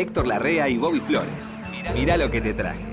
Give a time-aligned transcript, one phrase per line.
[0.00, 1.58] Héctor Larrea y Bobby Flores.
[1.92, 2.86] Mirá lo que te traje.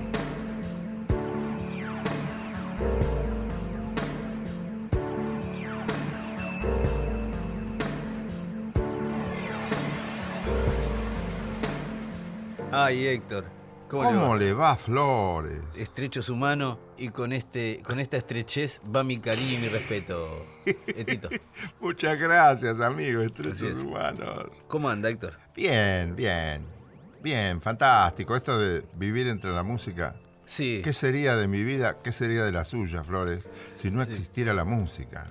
[12.70, 13.46] Ay, Héctor.
[13.88, 15.62] ¿Cómo, ¿Cómo, le le va, Flores?
[15.78, 20.44] Estrecho su mano y con este, con esta estrechez va mi cariño y mi respeto,
[20.66, 21.30] Etito.
[21.80, 23.74] Muchas gracias, amigo, Así estrechos es.
[23.76, 24.50] humanos.
[24.66, 25.38] ¿Cómo anda, Héctor?
[25.54, 26.77] Bien, bien.
[27.22, 28.36] Bien, fantástico.
[28.36, 30.14] Esto de vivir entre la música.
[30.46, 30.80] Sí.
[30.82, 34.64] ¿Qué sería de mi vida, qué sería de la suya, Flores, si no existiera la
[34.64, 35.24] música?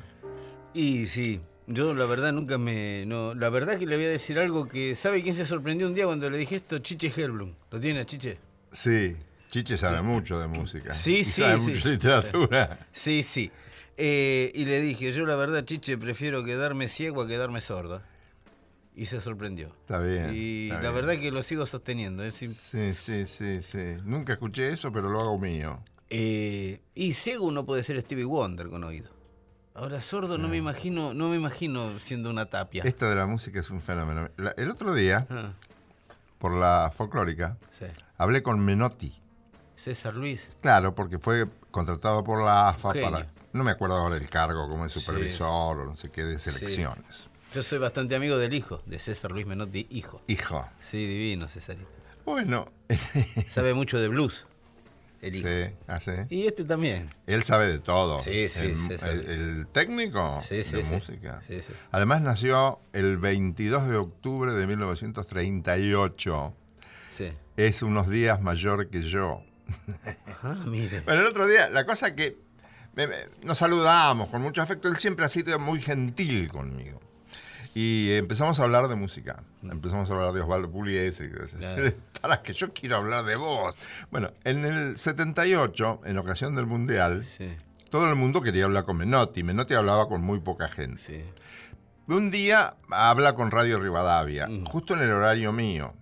[0.73, 3.05] Y sí, yo la verdad nunca me.
[3.07, 4.95] No, la verdad que le voy a decir algo que.
[4.95, 6.77] ¿Sabe quién se sorprendió un día cuando le dije esto?
[6.79, 7.53] Chiche Helblum.
[7.71, 8.37] ¿Lo tiene, Chiche?
[8.71, 9.15] Sí,
[9.49, 10.93] Chiche sabe mucho de música.
[10.93, 11.67] Sí, y sí, Sabe sí.
[11.67, 12.87] mucho de literatura.
[12.93, 13.49] Sí, sí.
[13.99, 18.03] Eh, y le dije, yo la verdad, Chiche, prefiero quedarme ciego a quedarme sordo.
[18.99, 19.67] Y se sorprendió.
[19.67, 20.31] Está bien.
[20.33, 20.95] Y está la bien.
[21.05, 22.23] verdad que lo sigo sosteniendo.
[22.23, 23.97] es decir, Sí, sí, sí, sí.
[24.03, 25.79] Nunca escuché eso, pero lo hago mío.
[26.09, 29.09] Eh, y ciego uno puede ser Stevie Wonder con oído.
[29.75, 32.81] Ahora sordo no me imagino, no me imagino siendo una tapia.
[32.83, 34.29] Esto de la música es un fenómeno.
[34.37, 35.51] La- el otro día, Ah,
[36.39, 37.85] por la folclórica, sí.
[38.17, 39.13] hablé con Menotti.
[39.75, 40.47] César Luis.
[40.61, 43.27] Claro, porque fue contratado por la AFA para.
[43.53, 44.99] No me acuerdo ahora el cargo, como es Sí.
[45.01, 47.29] supervisor o no sé qué, de selecciones.
[47.57, 50.21] Yo soy bastante amigo del hijo, de César Luis Menotti, hijo.
[50.27, 50.63] Hijo.
[50.91, 51.89] Sí, divino, Césarito.
[52.23, 52.71] Bueno,
[53.49, 54.45] Sabe mucho de blues,
[55.23, 55.47] el hijo.
[55.47, 56.11] sí, así.
[56.29, 57.09] Y este también.
[57.25, 58.19] Él sabe de todo.
[58.19, 60.87] Sí, sí, el, el- el técnico Sí, sí, de sí.
[60.91, 61.41] música.
[61.47, 61.73] Sí, sí.
[61.91, 66.53] Además nació el 22 de octubre de 1938.
[67.17, 67.31] Sí.
[67.55, 69.41] Es unos días mayor que yo.
[70.43, 70.99] Ah, mire.
[71.01, 72.37] Bueno, el otro día, la cosa que
[73.41, 77.01] nos saludamos con mucho afecto, él siempre ha sido muy gentil conmigo.
[77.79, 79.43] Y empezamos a hablar de música.
[79.61, 81.29] Empezamos a hablar de Osvaldo Pugliese.
[81.29, 81.91] Claro.
[82.21, 83.75] Para que yo quiero hablar de vos.
[84.09, 87.55] Bueno, en el 78, en ocasión del Mundial, Sí,
[87.91, 89.43] todo el mundo quería hablar con Menotti.
[89.43, 90.99] Menotti hablaba con muy poca gente.
[91.05, 91.23] sí.
[92.07, 94.65] Un día habla con Radio Rivadavia, Mm.
[94.65, 95.93] justo en el horario mío.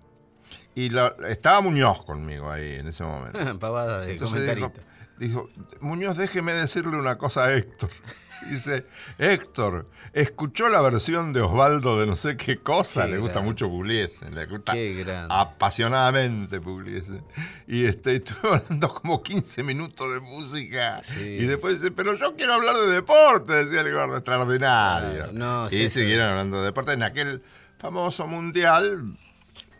[0.75, 0.89] Y
[1.27, 3.37] estaba Muñoz conmigo ahí en ese momento.
[3.59, 4.71] Pavada de Entonces dijo,
[5.17, 5.49] dijo,
[5.81, 7.89] Muñoz, déjeme decirle una cosa a Héctor.
[8.49, 8.85] Dice,
[9.17, 13.67] Héctor, escuchó la versión de Osvaldo de no sé qué cosa, Qué le gusta mucho
[13.69, 15.33] Pugliese, le gusta Qué grande.
[15.33, 17.21] apasionadamente Pugliese.
[17.67, 21.01] Y este, estuvo hablando como 15 minutos de música.
[21.03, 21.19] Sí.
[21.19, 25.13] Y después dice, pero yo quiero hablar de deporte, decía el gordo, extraordinario.
[25.15, 26.01] Claro, no, y sí, sí.
[26.01, 27.41] siguieron hablando de deporte en aquel
[27.79, 29.03] famoso mundial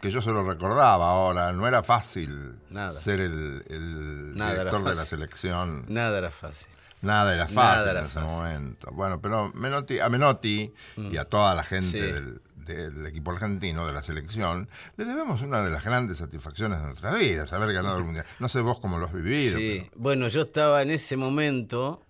[0.02, 2.94] que yo se lo recordaba ahora, no era fácil Nada.
[2.94, 5.86] ser el, el Nada director de la selección.
[5.88, 6.68] Nada era fácil.
[7.06, 7.56] Nada era fácil
[7.86, 8.30] Nada era en ese fácil.
[8.32, 8.92] momento.
[8.92, 12.00] Bueno, pero Menotti, a Menotti y a toda la gente Sí.
[12.00, 14.68] del, del equipo argentino, de la selección,
[14.98, 18.26] le debemos una de las grandes satisfacciones de nuestras vidas, haber ganado el Mundial.
[18.40, 19.58] No sé vos cómo lo has vivido.
[19.58, 22.02] Sí, pero- bueno, yo estaba en ese momento.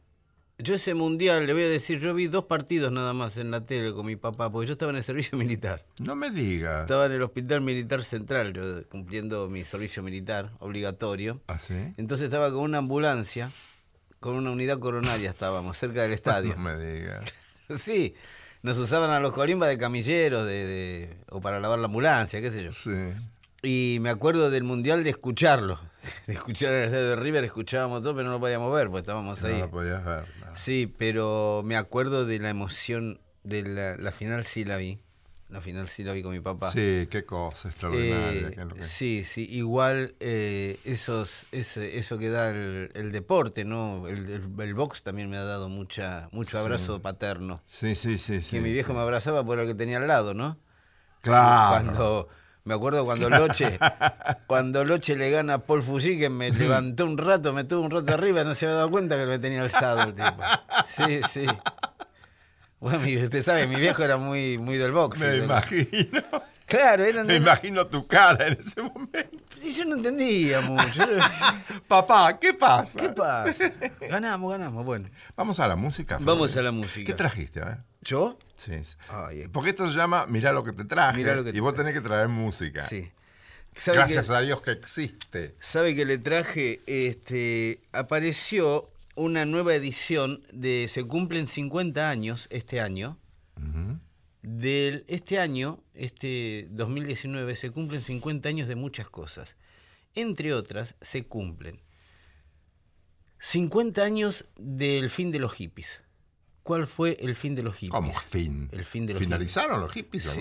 [0.58, 3.62] Yo ese mundial, le voy a decir, yo vi dos partidos nada más en la
[3.66, 5.84] tele con mi papá, porque yo estaba en el servicio militar.
[6.00, 6.84] No me digas.
[6.84, 11.42] Estaba en el Hospital Militar Central, yo cumpliendo mi servicio militar obligatorio.
[11.48, 11.74] ¿Ah, sí?
[11.98, 13.52] Entonces estaba con una ambulancia,
[14.20, 16.56] con una unidad coronaria estábamos, cerca del estadio.
[16.56, 17.24] No me digas.
[17.84, 18.14] Sí,
[18.62, 22.52] nos usaban a los colimbas de camilleros de, de- o para lavar la ambulancia, qué
[22.52, 22.72] sé yo.
[22.72, 22.92] Sí.
[23.64, 25.80] Y me acuerdo del mundial de escucharlo,
[26.28, 29.42] de escuchar el estadio de River, escuchábamos todo, pero no lo podíamos ver, porque estábamos
[29.42, 29.60] No ahí.
[29.60, 30.26] lo podías ver.
[30.42, 30.56] no.
[30.56, 35.00] Sí, pero me acuerdo de la emoción de la, la final, sí la vi.
[35.50, 36.72] La final sí la vi con mi papá.
[36.72, 38.48] Sí, qué cosa extraordinaria.
[38.48, 44.08] Eh, que- sí, sí, igual eh, esos, ese- eso que da el, el deporte, ¿no?
[44.08, 47.62] El, el- el box también me ha dado mucha, mucho abrazo paterno.
[47.68, 48.34] sí, sí, sí.
[48.38, 48.96] Que sí, mi viejo sí.
[48.96, 50.58] me abrazaba por el que tenía al lado, ¿no?
[51.22, 51.70] Claro.
[51.70, 52.28] Cuando,
[52.64, 53.78] me acuerdo cuando Loche,
[54.48, 57.92] cuando Loche le gana a Paul Fuji, que me levantó un rato, me tuvo un
[57.92, 60.42] rato arriba, no se había dado cuenta que me tenía alzado el tipo.
[60.98, 61.46] Sí, sí.
[62.86, 65.18] Bueno, mi- usted sabe, mi viejo era muy, muy del box.
[65.18, 65.44] Me ¿no?
[65.46, 66.22] imagino.
[66.68, 69.38] Claro, era Me imagino tu cara en ese momento.
[69.62, 71.04] Y yo no entendía mucho.
[71.88, 73.00] Papá, ¿qué pasa?
[73.00, 73.72] ¿Qué pasa?
[74.10, 74.86] Ganamos, ganamos.
[74.86, 76.18] Bueno, Vamos a la música.
[76.22, 77.06] Vamos a la música.
[77.08, 77.62] ¿Qué trajiste?
[77.62, 77.78] A ver.
[78.02, 78.38] ¿yo?
[78.58, 78.84] Sí.
[78.84, 78.96] sí.
[79.10, 81.18] Ay, Porque esto se llama Mirá lo que te traje.
[81.18, 82.84] Mirá lo que y vos tenés que traer música.
[82.88, 83.12] sí.
[83.78, 85.54] ¿Sabe Gracias que, a Dios que existe.
[85.60, 92.82] sabe que le traje, este, apareció una nueva edición de, se cumplen 50 años este
[92.82, 93.18] año,
[94.42, 99.56] del, este año, este 2019, se cumplen 50 años de muchas cosas.
[100.14, 101.82] Entre otras, se cumplen
[103.40, 105.88] 50 años del fin de los hippies.
[106.64, 107.92] cuál fue el fin de los hippies.
[107.92, 108.70] ¿Cómo fin?
[108.72, 110.40] El fin de los ¿Finalizaron los hippies Sí?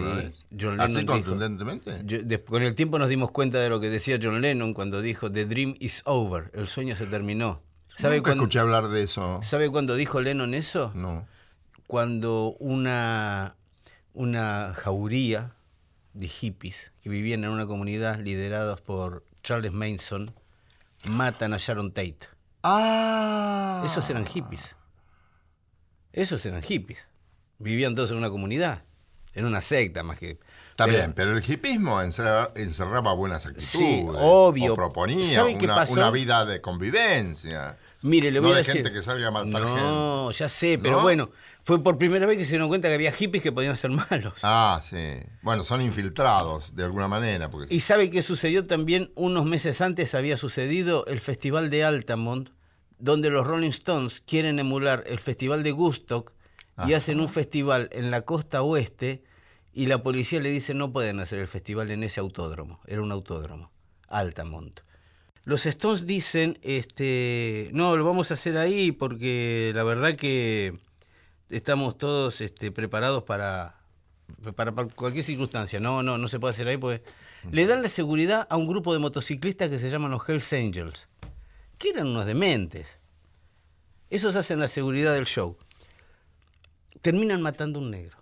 [0.58, 2.00] John ¿Así Lennon dijo- contundentemente?
[2.06, 5.02] Yo- des- con el tiempo nos dimos cuenta de lo que decía John Lennon cuando
[5.02, 7.62] dijo The dream is over, el sueño se terminó.
[7.96, 9.40] ¿Sabe Nunca cuándo, escuché hablar de eso.
[9.42, 10.90] ¿Sabe cuándo dijo Lennon eso?
[10.94, 11.26] No.
[11.86, 13.56] Cuando una,
[14.12, 15.54] una jauría
[16.12, 20.34] de hippies que vivían en una comunidad liderados por Charles Manson
[21.06, 22.20] matan a Sharon Tate.
[22.62, 23.82] Ah.
[23.84, 24.62] Esos eran hippies.
[26.12, 26.98] Esos eran hippies.
[27.58, 28.84] Vivían todos en una comunidad,
[29.34, 30.38] en una secta más que...
[30.70, 33.70] Está pero- bien, pero el hipismo encerra- encerraba buenas actitudes.
[33.70, 34.72] Sí, obvio.
[34.72, 35.44] O proponía
[35.88, 37.78] una vida de convivencia.
[38.06, 38.74] Mire, le no voy a de decir.
[38.76, 41.02] gente que salga a matar no, ya sé, pero ¿No?
[41.02, 41.30] bueno,
[41.62, 44.34] fue por primera vez que se dieron cuenta que había hippies que podían ser malos.
[44.42, 45.20] Ah, sí.
[45.40, 47.48] Bueno, son infiltrados de alguna manera.
[47.50, 52.50] Porque Y sabe que sucedió también unos meses antes había sucedido el festival de Altamont,
[52.98, 56.34] donde los Rolling Stones quieren emular el festival de Woodstock
[56.86, 59.22] y hacen un festival en la costa oeste
[59.72, 63.12] y la policía le dice no pueden hacer el festival en ese autódromo, era un
[63.12, 63.72] autódromo,
[64.08, 64.80] Altamont.
[65.44, 70.72] Los Stones dicen, este, no, lo vamos a hacer ahí porque la verdad que
[71.50, 73.76] estamos todos este, preparados para,
[74.56, 75.80] para, para cualquier circunstancia.
[75.80, 77.02] No, no, no se puede hacer ahí porque
[77.52, 81.08] le dan la seguridad a un grupo de motociclistas que se llaman los Hells Angels,
[81.76, 82.86] que eran unos dementes.
[84.08, 85.58] Esos hacen la seguridad del show.
[87.02, 88.16] Terminan matando a un negro,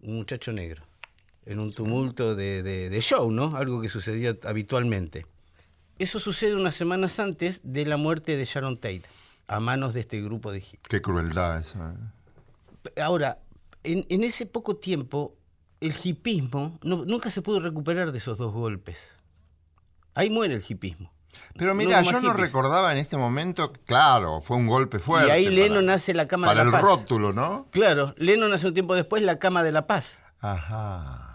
[0.00, 0.82] un muchacho negro,
[1.44, 3.54] en un tumulto de, de- de show, ¿no?
[3.54, 5.26] Algo que sucedía habitualmente.
[5.98, 9.02] Eso sucede unas semanas antes de la muerte de Sharon Tate,
[9.46, 10.88] a manos de este grupo de hippies.
[10.88, 11.94] Qué crueldad esa.
[12.96, 13.00] ¿eh?
[13.02, 13.38] Ahora,
[13.82, 15.36] en, en ese poco tiempo,
[15.80, 18.98] el hipismo no- nunca se pudo recuperar de esos dos golpes.
[20.14, 21.12] Ahí muere el hipismo.
[21.56, 25.28] Pero mira, yo no recordaba en este momento, claro, fue un golpe fuerte.
[25.28, 26.82] Y ahí para- Lennon hace la cama Para de el la paz.
[26.82, 27.66] rótulo, ¿no?
[27.70, 30.16] Claro, Lennon hace un tiempo después la cama de la paz.
[30.40, 31.30] Ajá.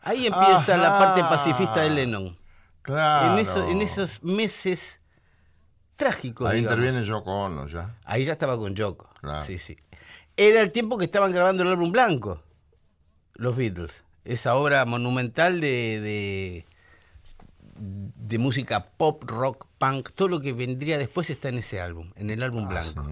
[0.00, 2.36] Ahí empieza la parte pacifista de Lennon.
[2.82, 3.32] Claro.
[3.34, 5.00] En, eso- en esos meses
[5.96, 6.48] trágicos.
[6.48, 6.78] Ahí digamos.
[6.78, 7.96] interviene Yoko Ono ya.
[8.04, 9.08] Ahí ya estaba con Yoko.
[9.20, 9.46] Claro.
[9.46, 9.76] Sí, sí.
[10.36, 12.42] Era el tiempo que estaban grabando el álbum blanco,
[13.34, 14.02] los Beatles.
[14.24, 16.66] Esa obra monumental de, de,
[17.76, 20.10] de música pop, rock, punk.
[20.14, 23.06] Todo lo que vendría después está en ese álbum, en el álbum blanco.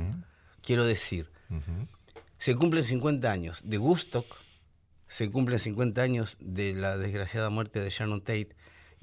[0.62, 1.31] Quiero decir,
[2.38, 4.26] se cumplen 50 años de Woodstock,
[5.08, 8.55] se cumplen 50 años de la desgraciada muerte de Sharon Tate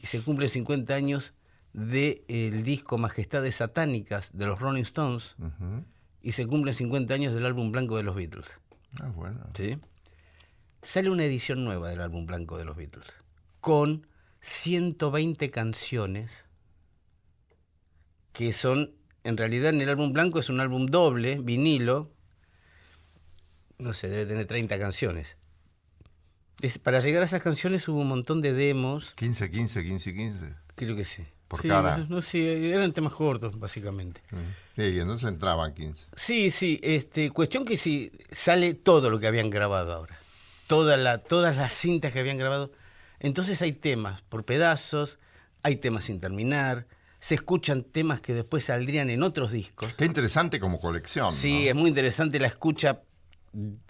[0.06, 1.34] se cumplen 50 años
[1.74, 5.36] del disco Majestades Satánicas de los Rolling Stones
[6.22, 8.48] y se cumplen 50 años del álbum blanco de los Beatles.
[9.02, 9.40] Ah, bueno.
[9.56, 9.78] ¿sí?
[10.82, 13.08] Sale una edición nueva del álbum blanco de los Beatles
[13.60, 14.08] con
[14.42, 16.32] 120 canciones
[18.34, 18.94] que son,
[19.24, 22.12] en realidad en el álbum blanco es un álbum doble, vinilo,
[23.80, 25.37] no sé, debe tener 30 canciones.
[26.62, 30.54] Es- para llegar a esas canciones hubo un montón de demos, 15, 15, 15, 15.
[30.76, 31.24] creo que sí.
[31.48, 31.98] Por Sí, cara.
[32.10, 34.22] No, sé, eran temas cortos, básicamente.
[34.76, 36.06] Sí, y entonces entraban 15.
[36.16, 40.20] Sí, sí, este, cuestión que si sale todo lo que habían grabado ahora,
[40.68, 42.72] toda la, todas las cintas que habían grabado,
[43.20, 45.20] entonces hay temas por pedazos,
[45.64, 46.86] hay temas sin terminar,
[47.22, 49.94] se escuchan temas que después saldrían en otros discos.
[49.94, 51.32] Qué interesante como colección.
[51.32, 51.70] Sí, ¿no?
[51.70, 53.02] es muy interesante la escucha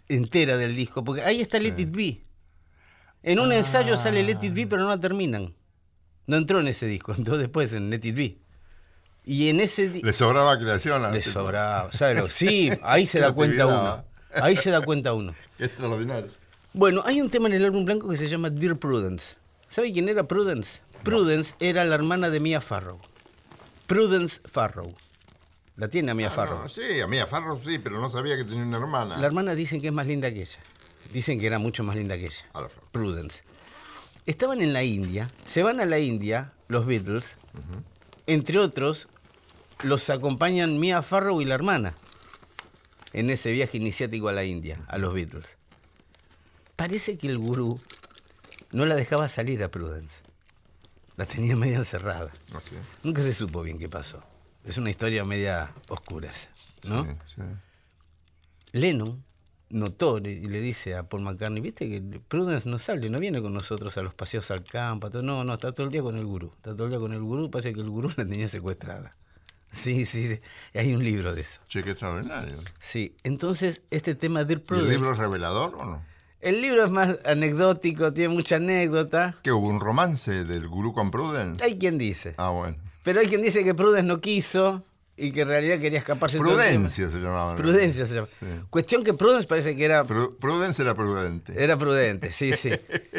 [0.08, 2.22] entera del disco, porque ahí está Let It Be.
[3.28, 5.54] En un ensayo sale Let It Be, pero no la terminan.
[6.28, 8.38] No entró en ese disco, entró después en Let It Be.
[9.26, 10.08] Y en ese disco...
[10.08, 11.04] Le sobraba creación.
[11.04, 11.90] a Le este sobraba.
[12.30, 14.06] Sí, ahí se da cuenta uno.
[14.34, 15.36] Ahí se da cuenta uno.
[15.58, 16.30] Qué extraordinario.
[16.72, 19.36] Bueno, hay un tema en el álbum blanco que se llama Dear Prudence.
[19.68, 20.80] ¿Sabe quién era Prudence?
[21.04, 22.98] Prudence era la hermana de Mia Farrow.
[23.88, 24.96] Prudence Farrow.
[25.76, 26.60] La tiene a Mia Farrow.
[26.60, 29.18] Ah, No, sí, a mí a Farro sí, pero no sabía que tenía una hermana.
[29.18, 30.60] La hermana dicen que es más linda que ella.
[31.14, 32.46] Dicen que era mucho más linda que ella.
[32.54, 32.90] A la Farrow.
[32.92, 33.44] Prudence.
[34.26, 37.38] Estaban en la India, se van a la India, los Beatles,
[38.26, 39.08] entre otros,
[39.84, 41.96] los acompañan Mia Farrow y la hermana
[43.14, 45.56] en ese viaje iniciático a la India, a los Beatles.
[46.76, 47.80] Parece que el gurú
[48.72, 50.14] no la dejaba salir a Prudence.
[51.16, 52.32] La tenía media encerrada.
[52.50, 52.76] Sé.
[53.04, 54.22] Nunca se supo bien qué pasó.
[54.66, 56.50] Es una historia media oscura, esa,
[56.84, 57.06] ¿no?
[57.06, 57.42] Sí, sí.
[58.74, 59.24] Lennon
[59.70, 63.54] notó y le dice a Paul McCartney, viste que Prudence no sale, no viene con
[63.54, 65.22] nosotros a los paseos al campo, todo.
[65.24, 67.22] no, no, está todo el día con el gurú, está todo el día con el
[67.22, 69.16] gurú, parece que el gurú la tenía secuestrada.
[69.72, 70.40] Sí, sí,
[70.74, 71.60] hay un libro de eso.
[71.68, 72.58] Che, qué extraordinario.
[72.80, 76.02] Sí, entonces este tema de ¿Y el Prudence, libro es revelador o no?
[76.40, 79.36] el libro es más anecdótico, tiene mucha anécdota.
[79.44, 81.64] ¿Que hubo un romance del gurú con Prudence?
[81.64, 82.78] Hay quien dice, Ah, bueno.
[83.04, 84.86] pero hay quien dice que Prudence no quiso
[85.18, 87.56] y que en realidad quería escaparse Prudencia se llamaba.
[87.56, 88.28] Prudencia se llama.
[88.28, 88.46] Sí.
[88.70, 91.54] Cuestión que Prudence parece que era, Pru- Prudence era prudente.
[91.62, 92.72] era prudente, sí, sí.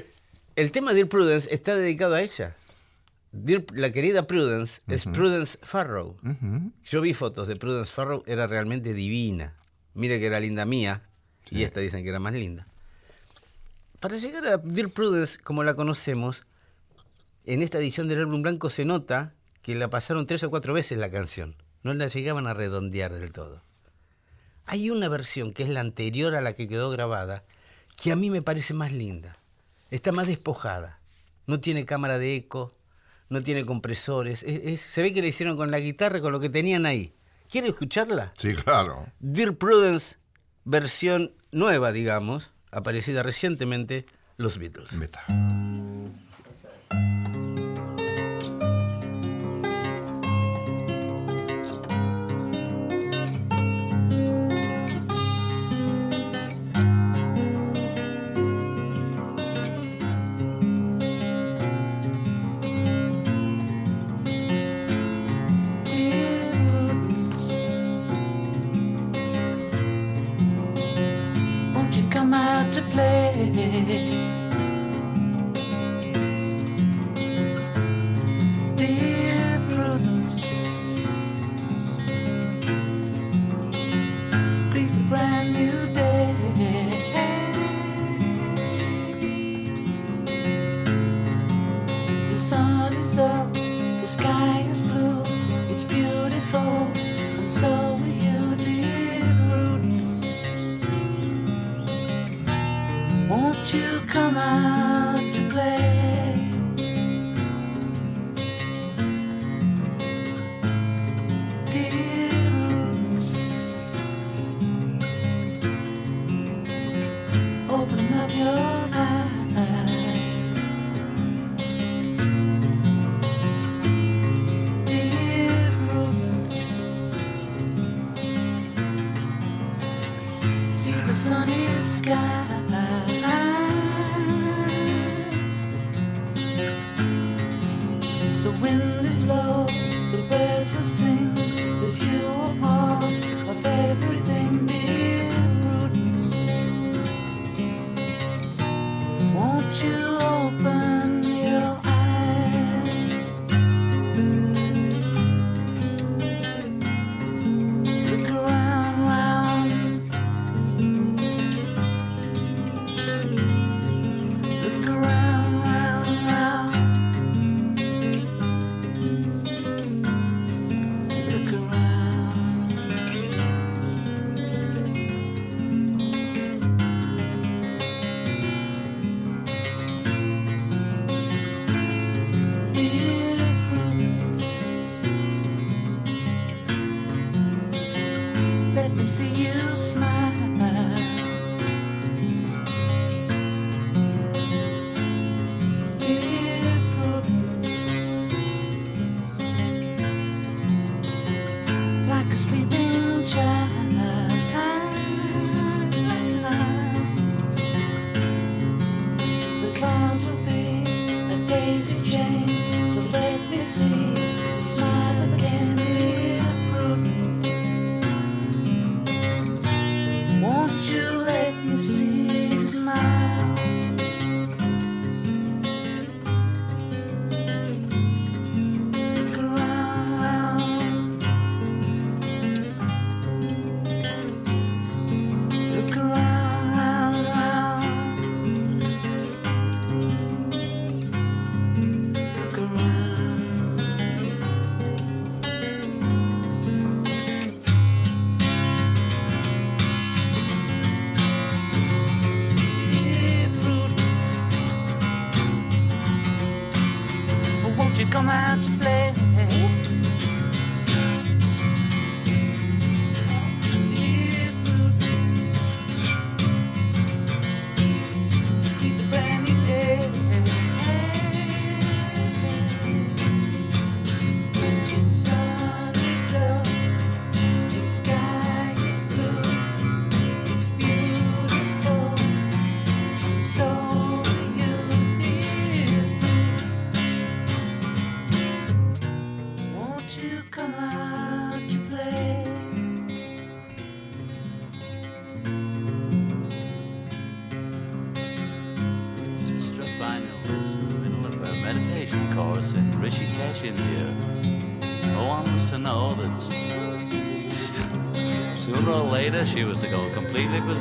[0.57, 2.57] El tema Dear Prudence está dedicado a ella.
[3.33, 6.17] Dear- la querida Prudence es Prudence Farrow.
[6.85, 9.55] Yo vi fotos de Prudence Farrow, era realmente divina.
[9.95, 11.03] Mire que era linda mía,
[11.51, 12.67] y esta dicen que era más linda.
[14.01, 16.43] Para llegar a Dear Prudence, como la conocemos,
[17.45, 20.99] en esta edición del álbum blanco se nota que la pasaron tres o cuatro veces
[20.99, 21.57] la canción.
[21.83, 23.63] No la llegaban a redondear del todo.
[24.67, 27.45] Hay una versión que es la anterior a la que quedó grabada,
[27.97, 29.37] que a mí me parece más linda.
[29.91, 31.01] Está más despojada.
[31.47, 32.75] No tiene cámara de eco,
[33.31, 34.43] no tiene compresores.
[34.43, 37.15] Es- es- se ve que le hicieron con la guitarra, con lo que tenían ahí.
[37.51, 38.33] ¿Quiere escucharla?
[38.39, 39.07] Sí, claro.
[39.21, 40.17] Dear Prudence,
[40.65, 44.05] versión nueva, digamos, aparecida recientemente,
[44.37, 44.93] Los Beatles.
[44.93, 45.25] Meta.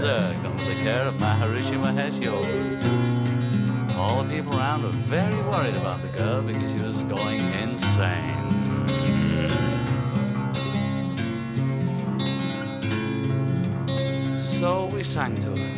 [0.07, 3.95] Berserk under the care of Maharishi Mahesh Yogi.
[3.95, 8.35] All the people around were very worried about the girl because she was going insane.
[14.39, 15.73] So we sang to her.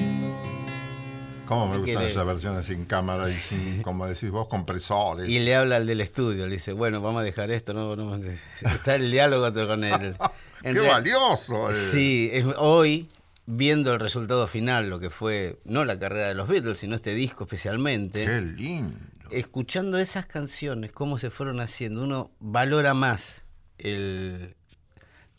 [1.45, 2.07] ¿Cómo me ¿Qué gustan quiere?
[2.11, 5.27] esas versiones sin cámara y sin, como decís vos, compresores?
[5.27, 8.19] Y le habla al del estudio, le dice, bueno, vamos a dejar esto, no, no,
[8.61, 10.15] está el diálogo con él.
[10.61, 11.71] ¡Qué valioso!
[11.71, 11.73] eh.
[11.73, 13.09] Sí, es- hoy,
[13.51, 17.15] viendo el resultado final, lo que fue, no la carrera de los Beatles, sino este
[17.15, 18.95] disco especialmente, ¡Qué lindo!
[19.31, 23.41] escuchando esas canciones, cómo se fueron haciendo, uno valora más
[23.79, 24.55] el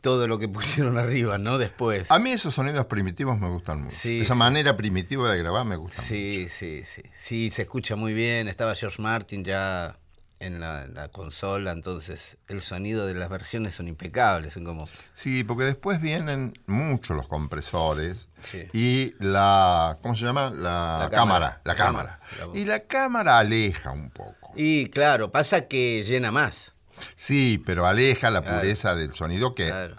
[0.00, 1.56] todo lo que pusieron arriba, ¿no?
[1.58, 2.10] Después.
[2.10, 3.94] A mí esos sonidos primitivos me gustan mucho.
[3.96, 4.38] Sí, Esa sí.
[4.38, 7.02] manera primitiva de grabar me gusta Sí, sí, sí.
[7.16, 8.48] Sí, se escucha muy bien.
[8.48, 9.99] Estaba George Martin ya
[10.40, 14.88] en la, consola, entonces el sonido de las versiones son impecables, son como...
[15.14, 18.66] Sí, porque después vienen mucho los compresores Sí.
[18.72, 19.98] y la.
[20.00, 20.44] ¿Cómo se llama?
[20.50, 21.10] La, La cámara.
[21.10, 21.60] cámara.
[21.64, 22.20] La cámara.
[22.38, 22.58] cámara.
[22.58, 24.50] Y la cámara aleja un poco.
[24.56, 26.72] Y claro, pasa que llena más.
[27.16, 28.60] Sí, pero aleja la Claro.
[28.60, 29.96] pureza del sonido que Claro.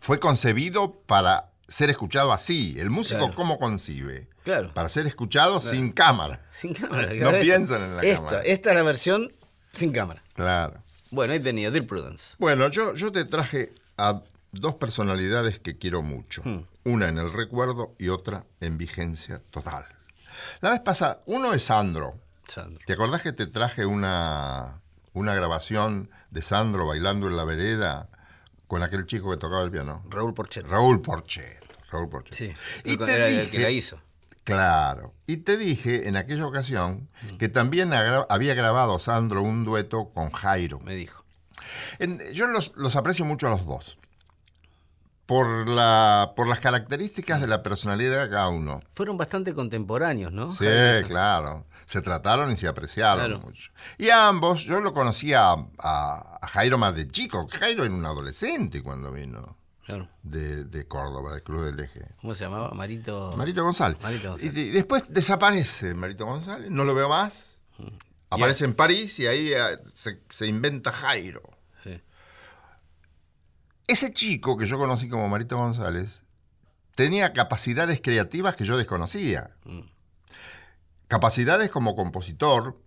[0.00, 2.74] fue concebido para ser escuchado así.
[2.76, 3.34] El músico, Claro.
[3.36, 4.26] ¿cómo concibe?
[4.42, 4.74] Claro.
[4.74, 6.40] Para ser escuchado sin cámara.
[6.52, 7.14] Sin cámara.
[7.14, 8.42] No piensan en la esta, cámara.
[8.44, 9.32] Esta es la versión
[9.74, 10.22] sin cámara.
[10.34, 10.82] Claro.
[11.10, 12.34] Bueno, ahí tenía Dear Prudence.
[12.38, 16.42] Bueno, yo, yo te traje a dos personalidades que quiero mucho.
[16.44, 16.66] Hmm.
[16.84, 19.86] Una en el recuerdo y otra en vigencia total.
[20.60, 22.18] La vez pasada, uno es Sandro.
[22.48, 22.84] Sandro.
[22.86, 24.82] ¿Te acordás que te traje una,
[25.12, 28.08] una grabación de Sandro bailando en la vereda
[28.66, 30.04] con aquel chico que tocaba el piano?
[30.08, 30.66] Raúl Porchet.
[30.66, 31.64] Raúl Porchet.
[31.90, 32.34] Raúl Porchet.
[32.34, 32.52] Sí.
[32.84, 33.98] Y te era el que la hizo.
[34.44, 35.14] Claro.
[35.26, 40.30] Y te dije en aquella ocasión que también agra- había grabado Sandro un dueto con
[40.30, 40.78] Jairo.
[40.80, 41.24] Me dijo.
[41.98, 43.98] En- yo los, los aprecio mucho a los dos.
[45.26, 48.82] Por, la, por las características de la personalidad de cada uno.
[48.92, 50.52] Fueron bastante contemporáneos, ¿no?
[50.52, 50.66] Sí,
[51.06, 51.64] claro.
[51.86, 53.40] Se trataron y se apreciaron Claro.
[53.40, 53.72] mucho.
[53.96, 57.48] Y a ambos, yo lo conocía a, a- a Jairo más de chico.
[57.50, 60.08] Jairo era un adolescente cuando vino Claro.
[60.22, 62.00] de, de Córdoba, del Club del Eje.
[62.20, 62.70] ¿Cómo se llamaba?
[62.70, 63.34] Marito.
[63.36, 64.02] Marito González.
[64.02, 64.56] Marito González.
[64.56, 67.58] Y, y después desaparece Marito González, no lo veo más.
[68.30, 71.42] Aparece en París y ahí eh, se, se inventa Jairo.
[71.84, 72.00] Sí.
[73.86, 76.22] Ese chico que yo conocí como Marito González
[76.94, 79.54] tenía capacidades creativas que yo desconocía.
[81.08, 82.80] Capacidades como compositor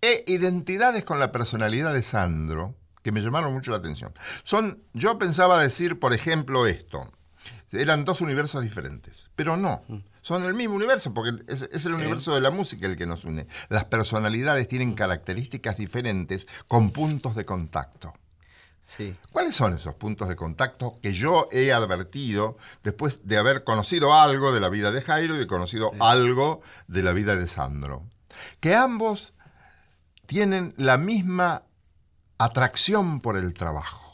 [0.00, 4.12] e identidades con la personalidad de Sandro que me llamaron mucho la atención.
[4.42, 7.10] Son, yo pensaba decir, por ejemplo, esto.
[7.72, 9.82] Eran dos universos diferentes, pero no.
[10.22, 13.24] Son el mismo universo, porque es, es el universo de la música el que nos
[13.24, 13.46] une.
[13.68, 18.12] Las personalidades tienen características diferentes con puntos de contacto.
[18.82, 19.16] Sí.
[19.30, 24.52] ¿Cuáles son esos puntos de contacto que yo he advertido después de haber conocido algo
[24.52, 28.04] de la vida de Jairo y de conocido algo de la vida de Sandro?
[28.58, 29.32] Que ambos
[30.26, 31.62] tienen la misma
[32.44, 34.06] atracción por el trabajo.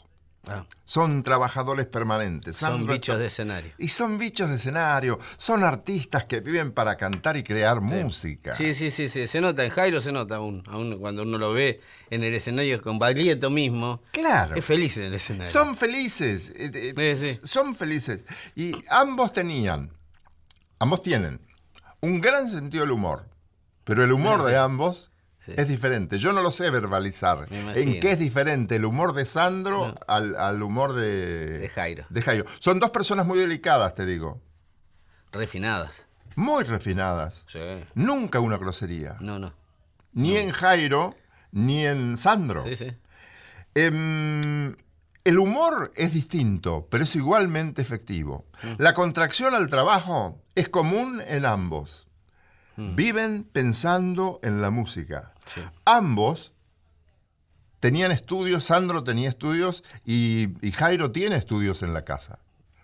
[0.49, 2.55] Ah, Son trabajadores permanentes.
[2.55, 3.73] son bichos de escenario.
[3.77, 8.55] Y son bichos de escenario, son artistas que viven para cantar y crear música.
[8.55, 11.51] Sí, sí, sí, sí, se nota, en Jairo se nota aún, aún cuando uno lo
[11.51, 14.01] ve en el escenario con Baglietto mismo.
[14.13, 14.55] Claro.
[14.55, 15.51] Es feliz en el escenario.
[15.51, 17.41] Son felices, eh, eh, Sí, sí.
[17.47, 18.23] son felices.
[18.55, 19.91] Y ambos tenían,
[20.79, 21.41] ambos tienen
[21.99, 23.27] un gran sentido del humor,
[23.83, 25.11] pero el humor de ambos
[25.47, 25.53] Sí.
[25.57, 26.19] es diferente.
[26.19, 27.47] Yo no lo sé verbalizar.
[27.51, 32.05] ¿En qué es diferente el humor de Sandro al, al humor de, De Jairo.
[32.09, 32.45] de Jairo?
[32.59, 34.41] Son dos personas muy delicadas, te digo.
[35.31, 36.03] Refinadas.
[36.35, 37.45] Muy refinadas.
[37.47, 37.59] Sí.
[37.95, 39.15] Nunca una grosería.
[39.21, 39.53] No, no.
[40.13, 41.15] Ni en Jairo,
[41.51, 42.63] ni en Sandro.
[42.65, 42.91] Sí, sí.
[43.75, 44.75] Em,
[45.23, 48.45] el humor es distinto, pero es igualmente efectivo.
[48.63, 48.81] Mm.
[48.81, 52.06] La contracción al trabajo es común en ambos.
[52.77, 52.95] Mm.
[52.95, 55.33] Viven pensando en la música.
[55.85, 56.53] Ambos
[57.79, 62.39] tenían estudios, Sandro tenía estudios y, y Jairo tiene estudios en la casa.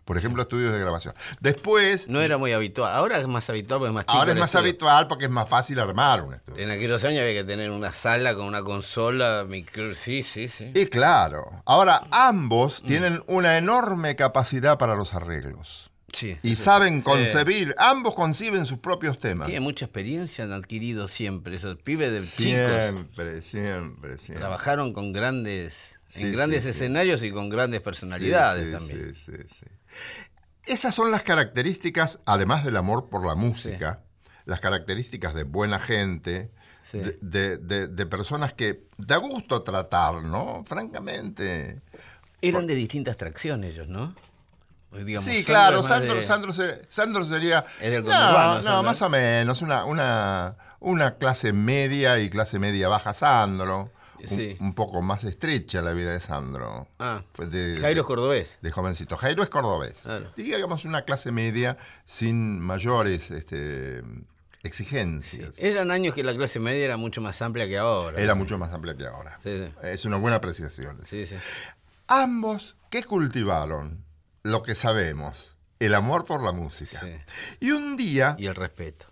[0.06, 1.14] Por ejemplo, estudios de grabación.
[1.40, 2.94] Después, No era muy habitual.
[2.94, 4.18] Ahora es más habitual porque es más chico.
[4.20, 4.70] ahora es más estudio.
[4.70, 6.62] habitual porque es más fácil armar un estudio.
[6.62, 9.96] En aquellos años había que tener una sala con una consola, micro...
[9.96, 10.72] Sí, sí, sí.
[10.76, 15.90] Y claro, ahora ambos tienen una enorme capacidad para los arreglos.
[16.13, 16.38] Sí.
[16.43, 19.47] Y saben concebir, ambos conciben sus propios temas.
[19.47, 21.56] Tiene mucha experiencia, han adquirido siempre.
[21.56, 22.32] Esos pibes de chicos
[22.71, 24.39] Siempre, siempre, siempre.
[24.39, 25.76] trabajaron con grandes,
[26.08, 29.15] Sí, en grandes escenarios y con grandes personalidades también.
[29.15, 29.65] sí, sí, sí.
[30.65, 34.04] Esas son las características, además del amor por la música,
[34.45, 36.52] las características de buena gente,
[36.91, 40.63] de, de- de- de personas que da gusto tratar, ¿no?
[40.65, 41.82] Francamente.
[42.41, 44.13] Eran de distintas tracciones ellos, ¿no?
[44.94, 46.54] Digamos, sí, claro, Sandro, de- Sandro,
[46.90, 47.66] Sandro sería...
[47.82, 48.84] Es del no, no, Sandro.
[48.84, 53.92] más o menos, una, una, una clase media y clase media baja Sandro.
[54.30, 54.56] Un, Sí.
[54.62, 56.88] un poco más estrecha la vida de Sandro.
[56.98, 58.58] Ah, de- Jairo es cordobés.
[58.62, 59.18] de jovencito.
[59.18, 60.04] Jairo es cordobés.
[60.04, 60.32] Claro.
[60.38, 61.76] Digamos una clase media
[62.06, 64.02] sin mayores este,
[64.64, 65.58] exigencias.
[65.60, 68.20] Eran años que la clase media era mucho más amplia que ahora.
[68.22, 69.38] Era mucho más amplia que ahora.
[69.44, 69.70] Sí.
[69.84, 71.02] Es una buena apreciación.
[71.06, 71.36] Sí, sí.
[72.08, 74.06] Ambos, ¿qué cultivaron?
[74.44, 77.00] Lo que sabemos, el amor por la música.
[77.00, 77.14] Sí.
[77.62, 79.06] Y un día, Y el respeto.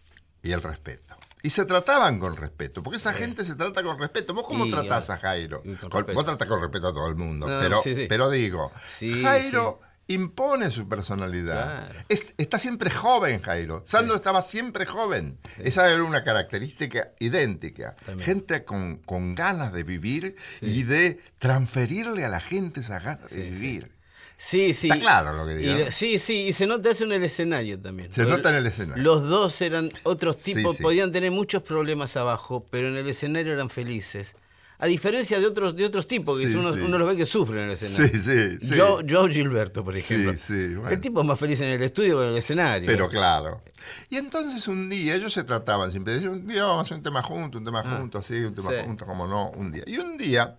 [0.43, 1.15] y el respeto.
[1.43, 4.33] Y se trataban con respeto, porque esa gente se trata con respeto.
[4.33, 5.63] ¿Vos cómo Y, tratás ah, a Jairo?
[5.89, 8.05] con vos tratás con respeto a todo el mundo, No, pero, sí, sí.
[8.07, 11.87] pero digo, Sí, Jairo impone su personalidad.
[11.87, 12.05] Claro.
[12.09, 13.81] Es- está siempre joven, Jairo.
[13.85, 15.39] Sandro estaba siempre joven.
[15.57, 17.95] Esa era una característica idéntica.
[18.05, 18.25] También.
[18.25, 23.49] Gente con, con ganas de vivir y de transferirle a la gente esa ganas de
[23.49, 23.95] vivir.
[24.43, 24.87] Sí, sí.
[24.87, 28.11] Está claro lo que digo, sí, sí, y se nota eso en el escenario también.
[28.11, 29.03] Se nota en el escenario.
[29.03, 30.83] Los dos eran otros tipos, sí.
[30.83, 34.35] podían tener muchos problemas abajo, pero en el escenario eran felices.
[34.79, 37.65] A diferencia de otros, de otros tipos, que Sí, uno, los ve que sufren en
[37.67, 38.17] el escenario.
[38.17, 38.75] Sí, sí.
[38.75, 40.33] Yo, yo Gilberto, por ejemplo.
[40.35, 40.89] sí, bueno.
[40.89, 42.87] El tipo es más feliz en el estudio que en el escenario.
[42.87, 43.61] Pero claro.
[44.09, 47.03] Y entonces un día ellos se trataban siempre, decían, un día vamos a hacer un
[47.03, 48.77] tema juntos, un tema juntos, sí, un tema Ah.
[48.79, 48.85] Sí.
[48.87, 49.83] juntos, como no, un día.
[49.85, 50.57] Y un día,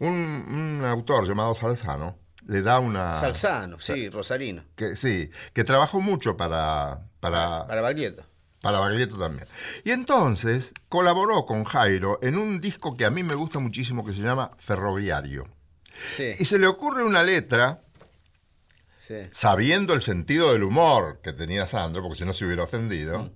[0.00, 2.18] un, un autor llamado Salzano
[2.50, 3.18] le da una...
[3.20, 4.64] Salzano, sí, Rosarino.
[4.74, 8.24] Que, sí, que trabajó mucho para, para, Para Baglietto.
[8.60, 9.46] para Baglietto también.
[9.84, 14.12] Y entonces colaboró con Jairo en un disco que a mí me gusta muchísimo que
[14.12, 15.46] se llama Ferroviario.
[16.16, 17.82] Sí, Y se le ocurre una letra
[19.00, 19.14] sí.
[19.30, 23.30] sabiendo el sentido del humor que tenía Sandro, porque si no se hubiera ofendido,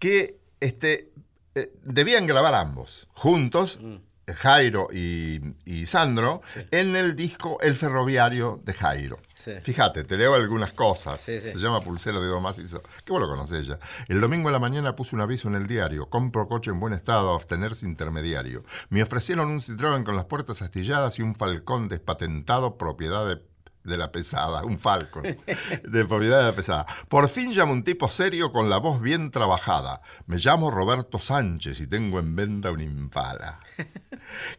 [0.00, 1.12] que este,
[1.54, 3.78] eh, debían grabar ambos, juntos,
[4.26, 9.18] Jairo y, y Sandro, en el disco El Ferroviario de Jairo.
[9.34, 9.52] Sí.
[9.60, 11.20] Fíjate, te leo algunas cosas.
[11.20, 11.40] Sí.
[11.40, 12.80] Se llama Pulsero de Oro Macizo.
[13.04, 13.78] Que vos lo conocés ya.
[14.06, 16.08] El domingo en la mañana puse un aviso en el diario.
[16.08, 18.64] Compro coche en buen estado, abstenerse intermediario.
[18.88, 23.42] Me ofrecieron un Citroën con las puertas astilladas y un Falcón despatentado, propiedad de,
[23.84, 24.64] de la pesada.
[24.64, 25.22] Un Falcon.
[25.22, 26.86] de propiedad de la pesada.
[27.08, 30.02] Por fin llamo un tipo serio con la voz bien trabajada.
[30.26, 33.60] Me llamo Roberto Sánchez y tengo en venta un Impala.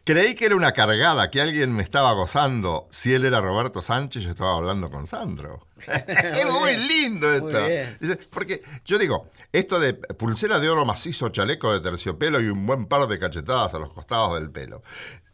[0.04, 2.88] Creí que era una cargada, que alguien me estaba gozando.
[2.90, 5.66] Si él era Roberto Sánchez, yo estaba hablando con Sandro.
[5.86, 8.28] es muy lindo esto.
[8.32, 12.86] Porque yo digo, esto de pulsera de oro macizo, chaleco de terciopelo y un buen
[12.86, 14.82] par de cachetadas a los costados del pelo.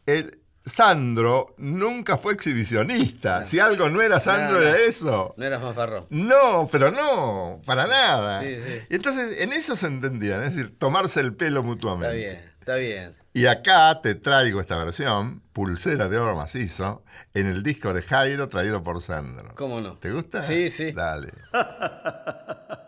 [0.07, 0.41] El,
[0.71, 3.45] Sandro nunca fue exhibicionista.
[3.45, 4.69] Si algo no era Sandro, No, no.
[4.69, 5.35] era eso.
[5.37, 6.07] No eras fanfarrón.
[6.11, 8.41] No, pero no, para nada.
[8.41, 8.81] Sí, sí.
[8.89, 12.17] Entonces, en eso se entendían, es decir, tomarse el pelo Está mutuamente.
[12.17, 13.17] bien, está bien.
[13.33, 17.05] Y acá te traigo esta versión, Pulsera de Oro Macizo,
[17.35, 19.55] en el disco de Jairo traído por Sandro.
[19.55, 19.99] ¿Cómo no?
[19.99, 20.43] ¿Te gusta?
[20.43, 20.91] Sí, sí.
[20.93, 21.31] Dale.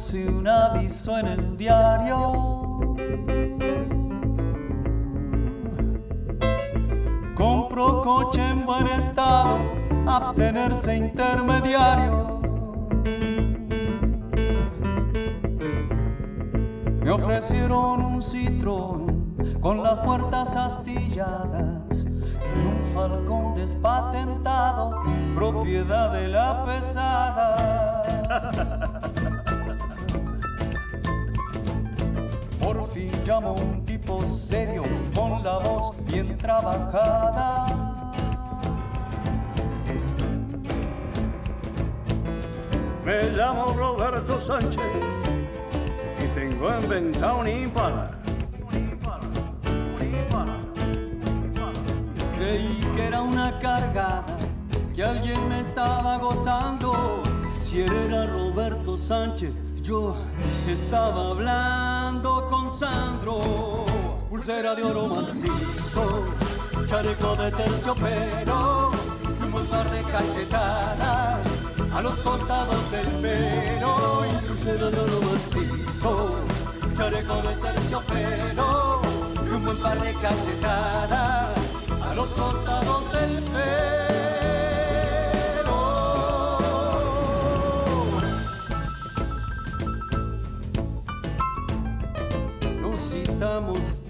[0.00, 2.96] puse un aviso en el diario.
[7.34, 9.58] Compro coche en buen estado,
[10.06, 12.40] abstenerse intermediario.
[17.02, 25.02] Me ofrecieron un Citroën con las puertas astilladas y un Falcón despatentado,
[25.34, 27.56] propiedad de la pesada.
[32.60, 37.66] Por fin llamo un tipo serio con la voz bien trabajada.
[43.04, 44.80] Me llamo Roberto Sánchez
[46.22, 48.10] y tengo en venta un Impala.
[52.36, 54.24] Creí que era una cargada,
[54.94, 57.22] que alguien me estaba gozando.
[57.60, 60.14] Si él era Roberto Sánchez, yo
[60.68, 62.39] estaba hablando
[62.80, 63.84] Sandro.
[64.30, 66.24] Pulsera de oro macizo,
[66.86, 68.90] chaleco de terciopelo
[69.38, 71.46] y un par de cachetadas
[71.92, 74.24] a los costados del pelo.
[74.24, 76.36] Y pulsera de oro macizo,
[76.96, 79.02] chaleco de terciopelo
[79.44, 81.48] y un par de cachetadas
[82.02, 84.29] a los costados del pelo.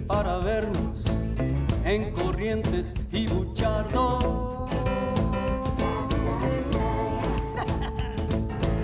[0.07, 1.11] Para vernos
[2.61, 4.19] Montes y Buchardo.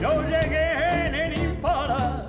[0.01, 2.25] Yo llegué en el Impala,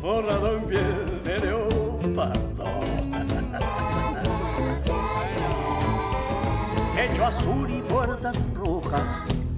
[0.00, 2.64] forrado en piel de leopardo.
[6.94, 9.02] Techo azul y puertas rojas,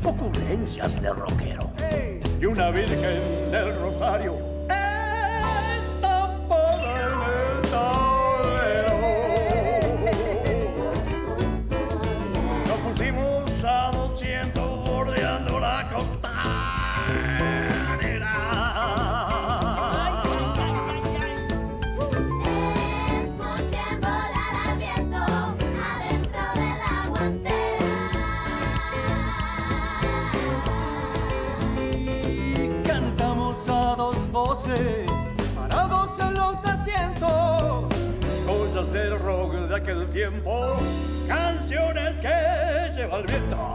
[0.05, 1.71] ocurrencias de rockero.
[2.41, 4.56] Y una virgen del rosario,
[35.55, 37.85] parados en los asientos.
[38.47, 40.77] Cosas del rock de aquel tiempo,
[41.27, 43.75] canciones que lleva el viento.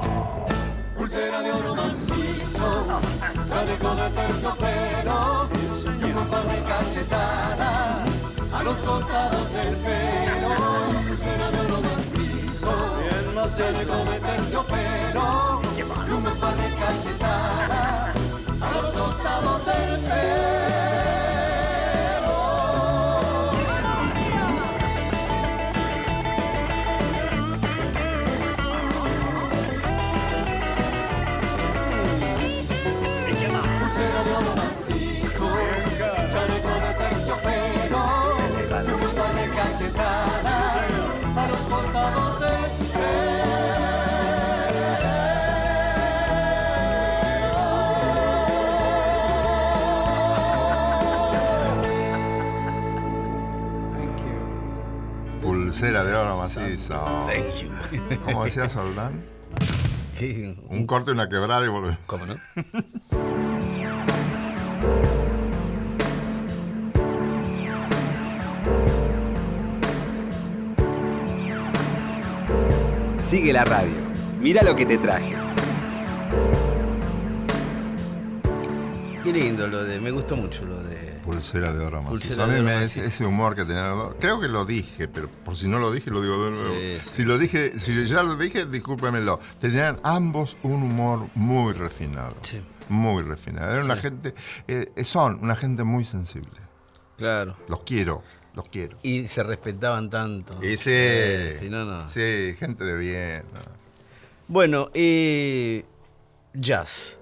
[0.96, 2.86] Pulsera de oro macizo,
[3.50, 5.50] chaleco de terciopelo
[6.00, 8.10] y un par de cachetadas
[8.54, 10.56] a los costados del pelo.
[11.08, 12.74] Pulsera de oro macizo,
[13.58, 18.11] chaleco de terciopelo y un par de cachetadas
[18.62, 21.21] a los costados del pelo.
[55.82, 56.94] Pulsera de oro macizo.
[57.26, 57.70] Thank you.
[58.26, 59.24] ¿Cómo decía Soldán?
[60.70, 61.98] Un corte, una quebrada y volvemos.
[62.06, 62.36] ¿Cómo no?
[73.18, 73.96] Sigue la radio.
[74.40, 75.34] Mira lo que te traje.
[79.24, 80.00] Qué lindo lo de.
[80.00, 81.01] Me gustó mucho lo de.
[81.32, 82.44] Pulsera de oro macizo.
[82.44, 83.04] A mí me- macizo.
[83.06, 83.92] ese humor que tenía.
[84.20, 86.74] Creo que lo dije, pero por si no lo dije, lo digo de nuevo.
[86.74, 86.98] Sí.
[87.12, 89.40] Si lo dije, si ya lo dije, discúlpemelo.
[89.60, 92.36] Tenían ambos un humor muy refinado.
[92.42, 92.62] Sí.
[92.90, 93.72] Muy refinado.
[93.72, 94.36] Era una gente,
[94.68, 96.60] eh, son una gente muy sensible.
[97.18, 97.56] Claro.
[97.70, 98.98] Los quiero, los quiero.
[99.04, 100.58] Y se respetaban tanto.
[100.62, 102.10] Y sí, Eh, si no, no.
[102.10, 103.44] sí, gente de bien.
[103.54, 103.60] ¿no?
[104.48, 105.86] Bueno, eh,
[106.54, 107.18] jazz.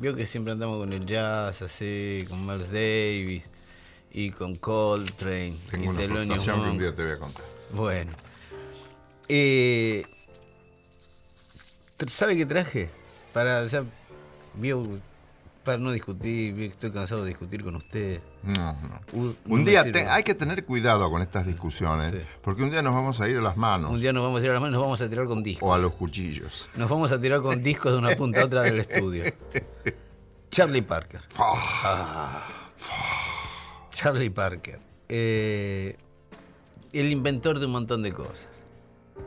[0.00, 3.42] Vio que siempre andamos con el jazz, así, con Miles Davis
[4.10, 7.44] y con Coltrane Tengo y una frustración que un día te voy a contar.
[7.74, 8.12] Bueno.
[9.28, 10.04] Eh,
[12.08, 12.88] ¿Sabe qué traje?
[13.34, 13.84] Para, ya,
[14.54, 14.82] vio,
[15.64, 18.20] para no discutir, estoy cansado de discutir con usted.
[18.42, 19.00] No, no.
[19.12, 22.18] No Un día te- hay que tener cuidado con estas discusiones, Sí.
[22.42, 24.40] porque un día nos vamos a ir a las manos Un día nos vamos a
[24.40, 25.68] tirar las manos y nos vamos a tirar con discos.
[25.68, 26.68] o a los cuchillos.
[26.76, 29.24] Nos vamos a tirar con discos de una punta a otra del estudio.
[30.50, 31.20] Charlie Parker.
[31.28, 32.42] Fah.
[33.90, 34.80] Charlie Parker.
[35.08, 35.96] Eh,
[36.92, 38.46] el inventor de un montón de cosas.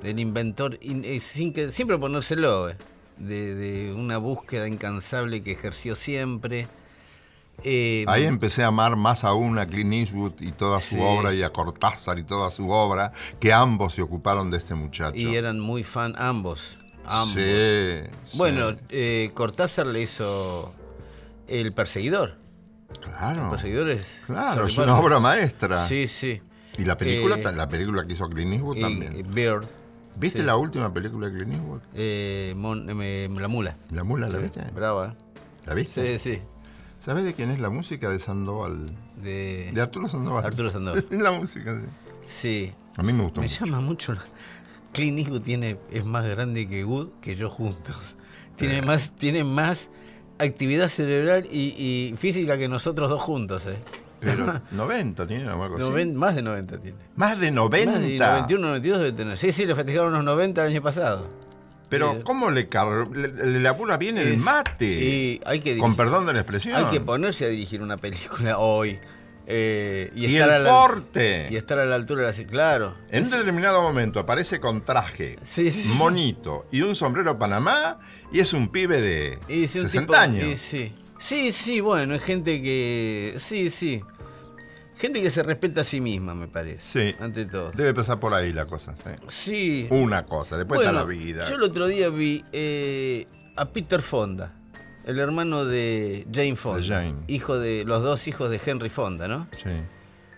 [0.03, 2.77] El inventor, in- eh, sin que, siempre ponérselo, eh,
[3.17, 6.67] de, de una búsqueda incansable que ejerció siempre.
[7.63, 11.01] Eh, Ahí empecé a amar más aún a Clint Eastwood y toda su Sí.
[11.01, 15.15] obra y a Cortázar y toda su obra, que ambos se ocuparon de este muchacho.
[15.17, 16.77] y eran muy fan ambos.
[17.05, 17.33] ambos.
[17.35, 18.37] Sí, sí.
[18.37, 20.73] Bueno, eh, Cortázar le hizo
[21.47, 22.37] El Perseguidor.
[23.01, 23.43] claro.
[23.45, 24.07] El Perseguidor es.
[24.25, 25.85] Claro, es una obra maestra.
[25.87, 26.41] Sí, sí.
[26.77, 29.25] Y la película, Eh, la película que hizo Clint Eastwood también.
[29.31, 29.65] Bird.
[30.15, 30.45] ¿Viste sí.
[30.45, 31.81] la última película de Clint Eastwood?
[31.93, 33.77] Eh, Mon- me- la mula.
[33.91, 34.61] ¿La mula la viste?
[34.73, 35.15] Brava.
[35.65, 36.17] ¿La viste?
[36.19, 36.39] Sí, sí.
[37.03, 38.85] ¿Sabes de quién es la música de Sandoval?
[39.21, 40.45] De, De Arturo Sandoval.
[40.45, 41.05] Arturo Sandoval.
[41.11, 41.87] la música, sí.
[42.27, 42.71] Sí.
[42.95, 43.65] A mí me gustó Me mucho.
[43.65, 44.15] llama mucho.
[44.93, 48.15] Clint Eastwood tiene, es más grande que Wood que yo juntos.
[48.55, 49.89] Tiene más, tiene más
[50.39, 53.77] actividad cerebral y, y física que nosotros dos juntos, ¿eh?
[54.21, 55.83] Pero 90 tiene algo así.
[55.83, 56.97] Noven- más de 90 tiene.
[57.17, 57.91] Más de 90.
[57.91, 59.37] Más de 91, 92 debe tener.
[59.37, 61.27] Sí, sí, le festejaron unos 90 el año pasado.
[61.89, 62.23] Pero.
[62.23, 62.67] ¿cómo le,
[63.13, 64.85] le, le- apura bien el Es- mate?
[64.85, 66.75] Y hay que Con dirigir- perdón de la expresión.
[66.75, 68.99] Hay que ponerse a dirigir una película hoy.
[69.45, 71.47] eh, y, Y estar el a la, porte.
[71.51, 72.47] Y estar a la altura de la.
[72.47, 72.95] Claro.
[73.09, 77.99] En un determinado momento aparece con traje, Sí, sí, monito y un sombrero panamá
[78.31, 80.45] y es un pibe de Y sí, un 60 tipo- años.
[80.47, 80.93] y sí.
[81.19, 83.35] Sí, sí, bueno, es gente que.
[83.39, 84.01] Sí, sí.
[85.03, 87.11] Gente que se respeta a sí misma, me parece.
[87.11, 87.15] Sí.
[87.19, 87.73] Ante todo.
[87.75, 88.95] Debe pasar por ahí la cosa.
[89.27, 89.43] sí.
[89.43, 89.87] Sí.
[89.91, 91.43] Una cosa, después Bueno, está la vida.
[91.49, 93.25] Yo el otro día vi eh,
[93.57, 94.55] a Peter Fonda,
[95.05, 96.79] el hermano de Jane Fonda.
[96.79, 97.15] De Jane.
[97.27, 99.49] Hijo de los dos hijos de Henry Fonda, ¿no?
[99.51, 99.71] Sí.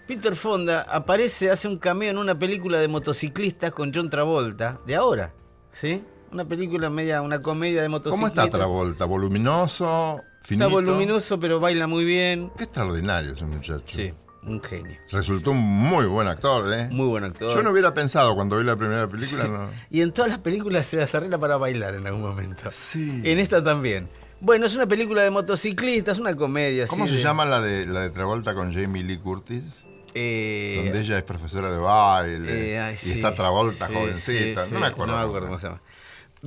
[0.08, 4.96] Peter Fonda aparece, hace un cameo en una película de motociclistas con John Travolta, de
[4.96, 5.32] ahora,
[5.74, 6.04] ¿sí?
[6.32, 8.46] Una película media, una comedia de ¿Cómo motociclistas.
[8.46, 9.06] está Travolta?
[9.06, 10.22] ¿Voluminoso?
[10.42, 10.66] ¿Finito?
[10.66, 12.52] Está voluminoso, pero baila muy bien.
[12.58, 13.96] Qué extraordinario ese muchacho.
[13.96, 14.12] Sí,
[14.46, 14.98] un genio.
[15.12, 16.88] Resultó un muy buen actor, ¿eh?
[16.92, 17.56] Muy buen actor.
[17.56, 19.70] Yo no hubiera pensado cuando vi la primera película, no.
[19.90, 22.70] Y en todas las películas se las arregla para bailar en algún momento.
[22.72, 23.22] Sí.
[23.24, 24.08] En esta también.
[24.42, 26.86] Bueno, es una película de motociclistas, una comedia.
[26.88, 29.84] ¿Cómo así se de- llama la de, la de Travolta con Jamie Lee Curtis?
[30.18, 34.66] Eh, donde ella es profesora de baile eh, ay, y sí, está Travolta sí, jovencita.
[34.66, 35.14] sí, no me acuerdo.
[35.14, 35.82] No me acuerdo cómo se llama.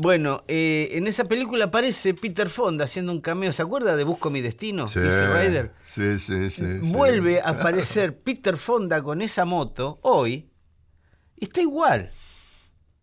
[0.00, 3.52] Bueno, eh, en esa película aparece Peter Fonda haciendo un cameo.
[3.52, 4.86] ¿Se acuerda de Busco mi destino?
[4.86, 5.72] Sí, Easy Rider.
[5.82, 6.92] sí, sí, sí, sí.
[6.92, 10.48] Vuelve a aparecer Peter Fonda con esa moto hoy.
[11.36, 12.12] y Está igual.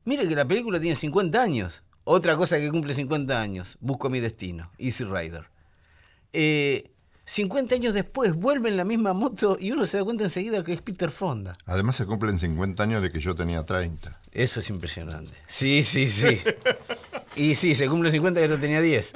[0.05, 1.83] Mire que la película tiene 50 años.
[2.05, 3.77] Otra cosa que cumple 50 años.
[3.81, 4.71] Busco mi destino.
[4.77, 5.49] Easy Rider.
[6.31, 6.93] Eh,
[7.25, 10.73] 50 años después vuelve en la misma moto y uno se da cuenta enseguida que
[10.73, 11.57] es Peter Fonda.
[11.65, 14.11] Además se cumplen 50 años de que yo tenía 30.
[14.31, 15.33] Eso es impresionante.
[15.47, 16.39] Sí, sí, sí.
[17.35, 19.13] Y sí, se cumple 50 y yo tenía 10.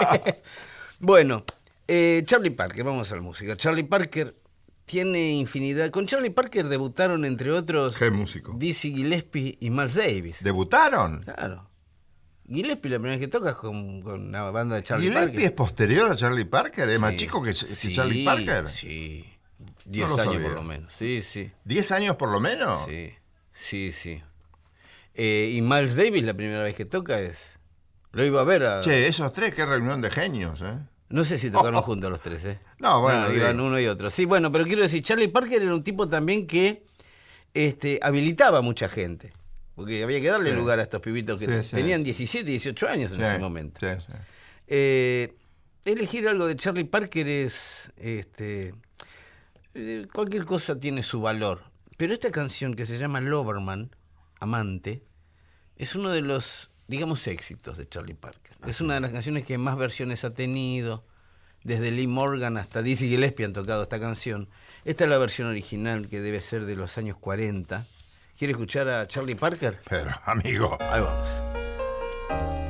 [1.00, 1.44] bueno,
[1.88, 3.56] eh, Charlie Parker, vamos a la música.
[3.56, 4.36] Charlie Parker
[4.84, 5.90] tiene infinidad.
[5.90, 8.54] Con Charlie Parker debutaron, entre otros, Qué músico.
[8.56, 10.36] Dizzy Gillespie y Miles Davis.
[10.40, 11.22] ¿Debutaron?
[11.22, 11.70] Claro.
[12.48, 15.54] Gillespie la primera vez que tocas con, con una banda de Charlie ¿Gillespie es Parker.
[15.54, 16.88] posterior a Charlie Parker?
[16.88, 18.68] ¿Es más chico que, que Sí, Charlie Parker?
[18.68, 19.24] Sí.
[19.86, 20.92] 10 lo años por lo menos.
[20.98, 21.50] Sí, sí.
[21.66, 22.88] ¿10 años por lo menos?
[22.88, 23.12] Sí,
[23.52, 24.22] sí, sí.
[25.14, 27.38] Eh, y Miles Davis la primera vez que toca es...
[28.12, 28.80] Lo iba a ver a...
[28.80, 30.78] Che, esos tres, qué reunión de genios, ¿eh?
[31.08, 32.58] No sé si tocaron juntos los tres, ¿eh?
[32.78, 33.68] No, bueno, iban digo.
[33.68, 34.10] uno y otro.
[34.10, 36.84] Sí, bueno, pero quiero decir, Charlie Parker era un tipo también que
[37.52, 39.32] este, habilitaba a mucha gente.
[39.74, 40.56] Porque había que darle Sí.
[40.56, 43.80] lugar a estos pibitos que Sí, tenían 17, 18 años en ese momento.
[44.66, 45.34] Eh,
[45.84, 47.90] elegir algo de Charlie Parker es.
[47.96, 48.74] Este,
[49.74, 51.62] eh, cualquier cosa tiene su valor.
[51.96, 53.90] Pero esta canción que se llama Loverman,
[54.40, 55.02] Amante,
[55.76, 58.56] es uno de los, digamos, éxitos de Charlie Parker.
[58.66, 61.04] Es una de las canciones que más versiones ha tenido.
[61.62, 64.48] Desde Lee Morgan hasta Dizzy Gillespie han tocado esta canción.
[64.84, 67.86] Esta es la versión original que debe ser de los años 40.
[68.36, 69.78] ¿Quiere escuchar a Charlie Parker?
[69.88, 70.76] Pero, amigo.
[70.80, 72.63] Ahí vamos.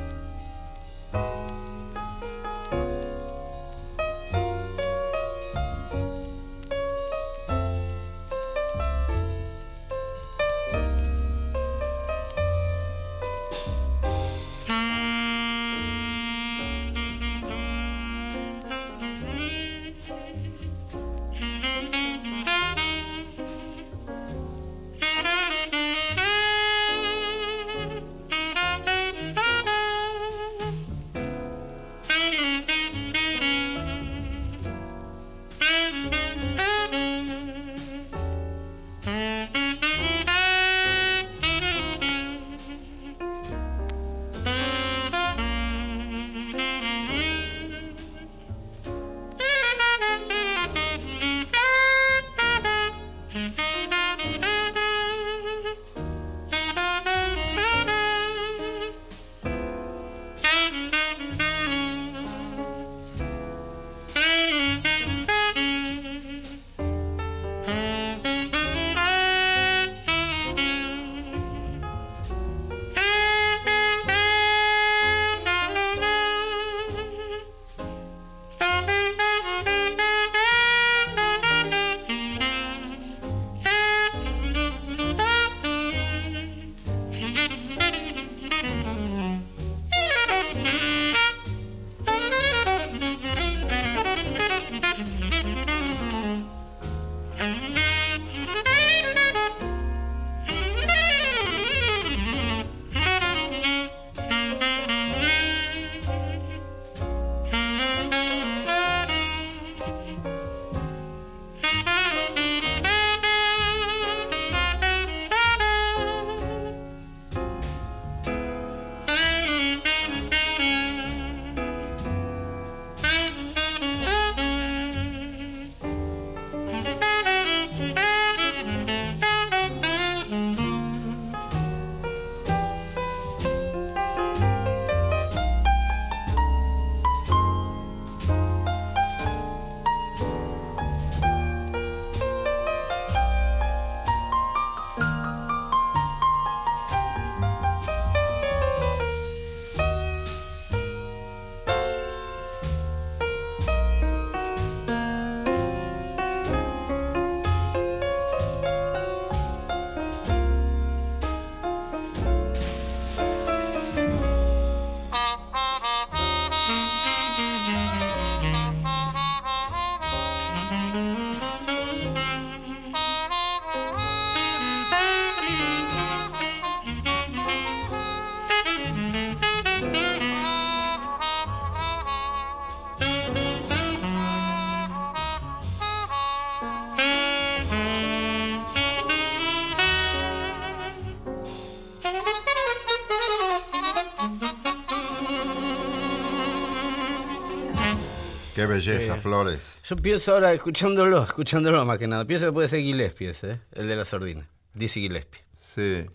[198.67, 199.81] Qué belleza, Eh, Flores.
[199.89, 203.61] Yo pienso ahora, escuchándolo, escuchándolo más que nada, pienso que puede ser Gillespie ese, ¿eh?
[203.73, 204.49] el de la sordina.
[204.73, 205.41] Dice Gillespie.
[205.75, 206.07] Sí.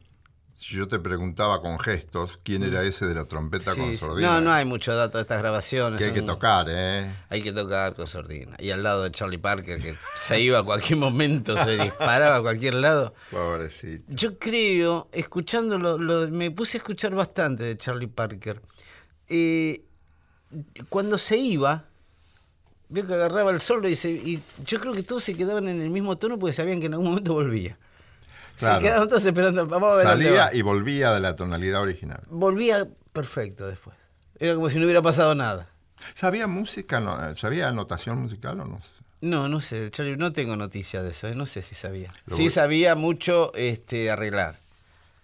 [0.55, 4.33] Si yo te preguntaba con gestos quién era ese de la trompeta Sí, con sordina.
[4.33, 5.97] No, no hay mucho dato de estas grabaciones.
[5.97, 7.15] Que hay que tocar, ¿eh?
[7.29, 8.57] Hay que tocar con sordina.
[8.59, 12.41] Y al lado de Charlie Parker, que se iba a cualquier momento, se disparaba a
[12.41, 13.13] cualquier lado.
[13.31, 14.03] Pobrecito.
[14.09, 18.61] Yo creo, escuchándolo, lo- me puse a escuchar bastante de Charlie Parker.
[19.29, 19.85] Eh,
[20.89, 21.85] cuando se iba,
[22.89, 25.81] veo que agarraba el solo y, se- y yo creo que todos se quedaban en
[25.81, 27.77] el mismo tono porque sabían que en algún momento volvía.
[28.57, 28.81] Claro.
[28.81, 32.21] Se quedaban todos esperando, vamos a ver Salía y volvía de la tonalidad original.
[32.29, 33.95] Volvía perfecto después.
[34.37, 35.69] Era como si no hubiera pasado nada.
[36.15, 36.99] ¿Sabía música?
[36.99, 38.77] No, ¿Sabía anotación musical o no?
[38.81, 38.89] sé?
[39.21, 42.13] No, no sé, Charlie, no tengo noticia de eso, eh, no sé si sabía.
[42.25, 44.59] Lo Sí voy- sabía mucho este, arreglar.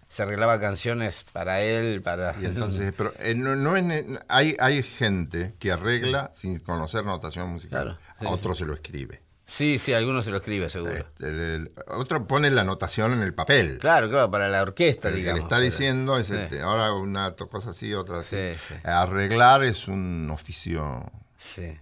[0.07, 2.35] Se arreglaba canciones para él, para...
[2.41, 7.03] Y entonces, pero eh, no, no es ne- hay, hay gente que arregla sin conocer
[7.03, 7.83] notación musical.
[7.83, 9.21] Claro, sí, A otro se lo escribe.
[9.47, 10.93] Sí, sí, alguno se lo escribe, seguro.
[10.93, 13.77] Este, el- el- otro pone la notación en el papel.
[13.79, 15.39] Claro, claro, para la orquesta, El que digamos.
[15.39, 18.35] le está pero- diciendo es este, ahora una cosa así, otra así.
[18.35, 18.73] Sí, sí.
[18.83, 21.77] Arreglar es un oficio, Sí,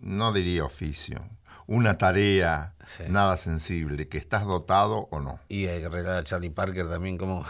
[0.00, 1.26] no diría oficio,
[1.68, 3.02] una tarea Sí.
[3.08, 5.38] nada sensible, que estás dotado o no.
[5.50, 7.44] y hay que arreglar a Charlie Parker también como...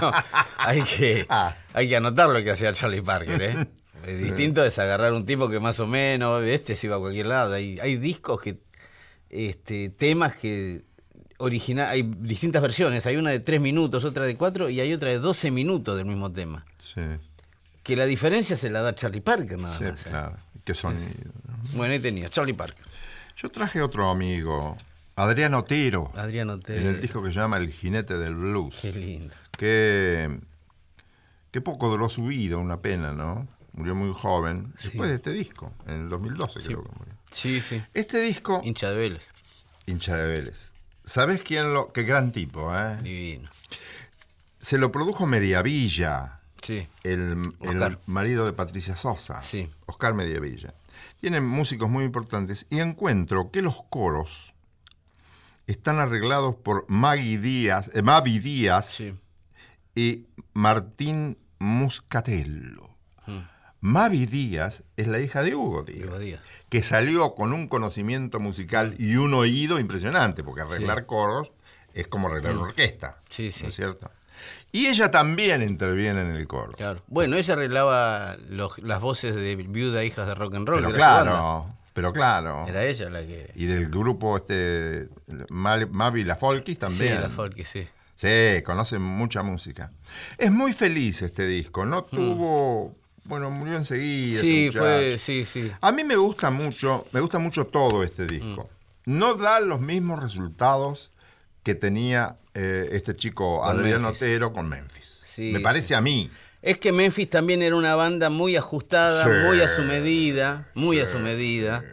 [0.00, 0.12] No,
[0.58, 1.56] hay, que, Ah.
[1.72, 3.66] hay que anotar lo que hacía Charlie Parker, ¿eh?
[4.06, 7.26] Es distinto es agarrar un tipo que más o menos, este se iba a cualquier
[7.26, 7.54] lado.
[7.54, 8.60] Hay, hay discos que,
[9.30, 10.84] este, temas que
[11.38, 13.06] original, hay distintas versiones.
[13.06, 16.06] Hay una de tres minutos, otra de cuatro y hay otra de 12 minutos del
[16.06, 16.64] mismo tema.
[16.78, 17.00] Sí,
[17.82, 20.00] Que la diferencia se la da Charlie Parker nada sí, más.
[20.00, 20.08] ¿eh?
[20.10, 20.36] claro.
[20.64, 21.08] Qué sonido.
[21.46, 21.56] ¿no?
[21.72, 22.84] Bueno, ahí tenía, Charlie Parker.
[23.40, 24.76] Yo traje otro amigo,
[25.14, 26.88] Adrián Otero, Adriano en Otero.
[26.90, 28.78] el disco que se llama El jinete del blues.
[28.82, 29.34] Qué lindo.
[29.56, 30.40] que,
[31.52, 33.46] que poco duró su vida, una pena, ¿no?
[33.72, 37.14] Murió muy joven, después de este disco, en el 2012 creo que murió.
[37.32, 37.80] Sí, sí.
[37.94, 39.22] Este disco, Hincha de Vélez.
[39.86, 40.72] hincha de Vélez.
[41.04, 41.92] ¿Sabes quién lo...?
[41.92, 42.98] Qué gran tipo, ¿eh?
[43.02, 43.48] Divino.
[44.58, 46.88] Se lo produjo Mediavilla, Sí.
[47.04, 47.36] el,
[48.06, 49.42] marido de Patricia Sosa.
[49.44, 49.70] Sí.
[49.86, 50.74] Oscar Mediavilla.
[51.20, 54.54] Tienen músicos muy importantes y encuentro que los coros
[55.66, 59.14] están arreglados por Maggie Díaz, eh, Mavi Díaz Sí.
[59.94, 62.88] y Martín Muscatello.
[63.26, 63.38] Mm.
[63.80, 66.40] Mavi Díaz es la hija de Hugo Díaz, Hugo Díaz.
[66.68, 71.50] que salió con un conocimiento musical y un oído impresionante, porque arreglar coros
[71.94, 73.64] es como arreglar una orquesta, Sí, sí.
[73.64, 74.10] ¿no es cierto?
[74.72, 76.72] Y ella también interviene en el coro.
[76.72, 77.02] Claro.
[77.06, 80.82] Bueno, ella arreglaba los- las voces de Viuda Hijas de Rock and Roll.
[80.82, 82.66] Pero claro, pero claro.
[82.68, 83.50] Era ella la que.
[83.54, 85.08] Y del grupo este
[85.50, 87.14] Mavi La Folkis también.
[87.16, 87.88] Sí, la folk, sí.
[88.14, 89.92] Sí, conocen mucha música.
[90.36, 91.86] Es muy feliz este disco.
[91.86, 92.94] No tuvo.
[93.24, 94.38] Bueno, murió enseguida.
[94.38, 94.40] Mm.
[94.42, 95.18] Sí, este fue.
[95.18, 95.72] Sí, sí.
[95.80, 98.68] A mí me gusta mucho, me gusta mucho todo este disco.
[99.06, 99.18] Mm.
[99.18, 101.10] No da los mismos resultados
[101.62, 104.16] que tenía eh, este chico Con Adrián Memphis.
[104.22, 105.22] Otero con Memphis.
[105.26, 106.30] Sí, me parece a mí.
[106.60, 109.30] Es que Memphis también era una banda muy ajustada, Sí.
[109.46, 111.84] muy a su medida, muy a su medida.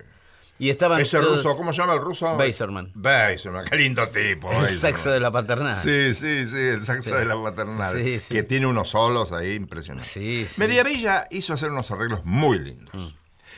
[0.58, 2.36] Y estaban Ese todos- ruso, ¿cómo se llama el ruso?
[2.38, 2.92] Beiserman.
[2.96, 4.50] Beiserman, qué lindo tipo.
[4.52, 4.80] El Beiserman.
[4.80, 5.76] saxo de la paternal.
[5.76, 7.16] Sí, sí, sí, el saxo Sí.
[7.18, 7.96] de la paternal.
[7.98, 8.34] Sí, sí.
[8.34, 10.14] Que tiene unos solos ahí impresionantes.
[10.14, 10.48] Sí.
[10.58, 12.96] Mediavilla hizo hacer unos arreglos muy lindos.
[12.96, 13.16] Mm.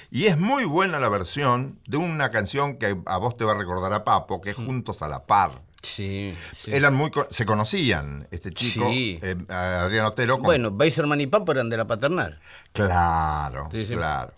[0.10, 3.58] Y es muy buena la versión de una canción que a vos te va a
[3.58, 5.52] recordar a Papo, que es Juntos a la Par.
[5.84, 6.72] Sí, sí.
[6.74, 9.20] Eran muy, se conocían, este chico, Sí.
[9.22, 10.36] eh, Adrián Otero.
[10.36, 12.40] con- Bueno, Beiserman y Papo eran de la paternal.
[12.74, 14.34] Claro, claro.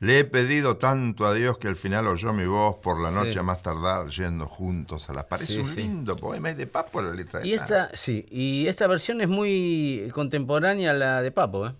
[0.00, 3.38] Le he pedido tanto a Dios que al final oyó mi voz por la noche
[3.38, 5.42] a más tardar yendo juntos a la par.
[5.42, 7.44] Es un lindo poema, es de Papo la letra.
[7.44, 7.84] Y esta.
[7.86, 11.72] esta, sí, y esta versión es muy contemporánea a la de Papo, ¿eh?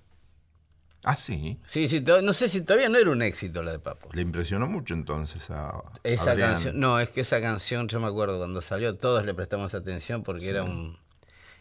[1.05, 1.59] Ah, sí.
[1.69, 4.09] Sí, sí, no sé si todavía no era un éxito la de Papo.
[4.13, 8.39] Le impresionó mucho entonces a Esa canción, no, es que esa canción, yo me acuerdo
[8.39, 10.99] cuando salió, todos le prestamos atención porque era un...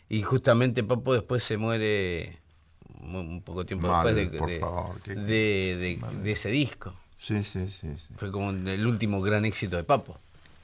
[0.09, 2.39] Y justamente Papo después se muere
[3.01, 6.49] mu- un poco tiempo Mal, después de, por de- favor, qué- de- de- de ese
[6.49, 6.93] disco.
[7.15, 8.07] Sí, sí, sí, sí.
[8.15, 10.19] Fue como el último gran éxito de Papo.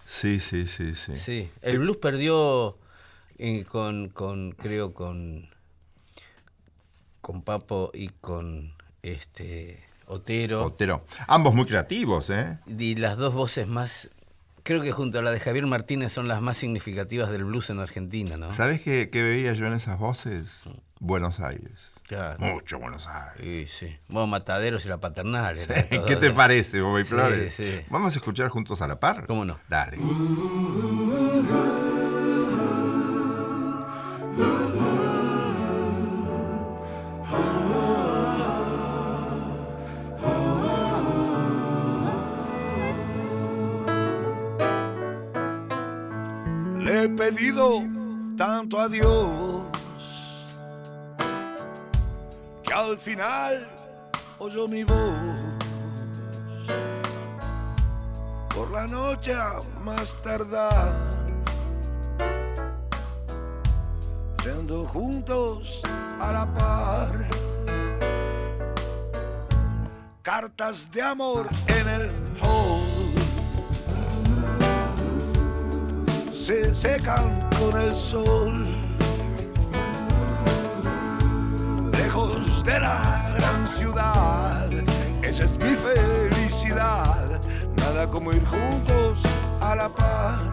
[0.07, 1.15] Sí, sí, sí, sí.
[1.17, 2.77] Sí, el blues perdió
[3.37, 5.49] eh, con, con, creo, con,
[7.23, 10.65] con Papo y con este Otero.
[10.65, 11.05] Otero.
[11.27, 12.59] Ambos muy creativos, ¿eh?
[12.77, 14.09] Y las dos voces más,
[14.63, 17.79] creo que junto a la de Javier Martínez son las más significativas del blues en
[17.79, 18.51] Argentina, ¿no?
[18.51, 20.63] ¿Sabes qué, qué veía yo en esas voces?
[20.99, 21.93] Buenos Aires.
[22.07, 22.37] Claro.
[22.39, 23.71] Mucho Buenos Aires.
[23.79, 23.97] Sí, sí.
[24.09, 25.57] Bueno, Mataderos y la Paternal.
[26.05, 27.53] ¿Qué te parece, Bobby Sí, Flores?
[27.55, 27.79] sí.
[27.89, 29.25] Vamos a escuchar juntos a la par.
[29.27, 29.57] ¿Cómo no?
[29.69, 29.97] Dale.
[47.31, 47.79] pedido
[48.37, 49.63] tanto a Dios
[52.63, 53.65] que al final
[54.39, 54.97] oyó mi voz.
[58.53, 59.33] Por la noche
[59.85, 60.91] más tardar,
[64.43, 65.81] yendo juntos
[66.19, 67.29] a la par.
[70.21, 72.22] Cartas de amor en el
[76.43, 78.67] se secan con el sol.
[81.93, 84.69] Lejos de la gran ciudad,
[85.21, 87.39] esa es mi felicidad.
[87.77, 89.23] Nada como ir juntos
[89.61, 90.51] a la par.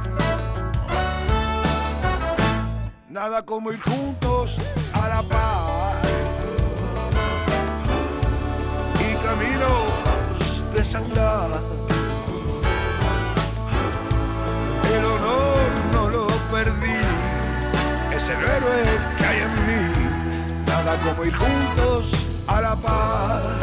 [3.08, 4.58] Nada como ir juntos
[4.92, 6.02] a la par.
[9.00, 11.50] Y caminos desandar.
[11.74, 11.79] El
[16.00, 17.00] no lo perdí,
[18.16, 18.82] es el héroe
[19.18, 19.82] que hay en mí.
[20.66, 23.59] Nada como ir juntos a la paz.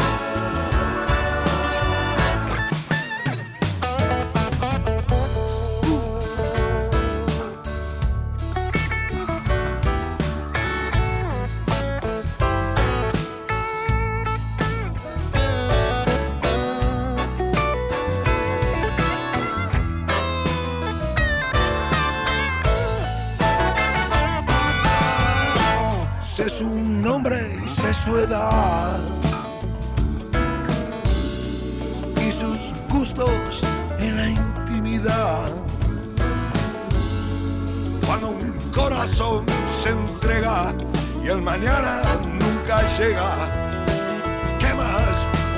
[28.08, 29.00] Su edad.
[32.26, 33.64] Y sus gustos
[34.00, 35.52] en la intimidad.
[38.06, 39.46] Cuando un corazón
[39.82, 40.74] se entrega
[41.24, 43.30] y el mañana nunca llega,
[44.60, 45.16] ¿qué más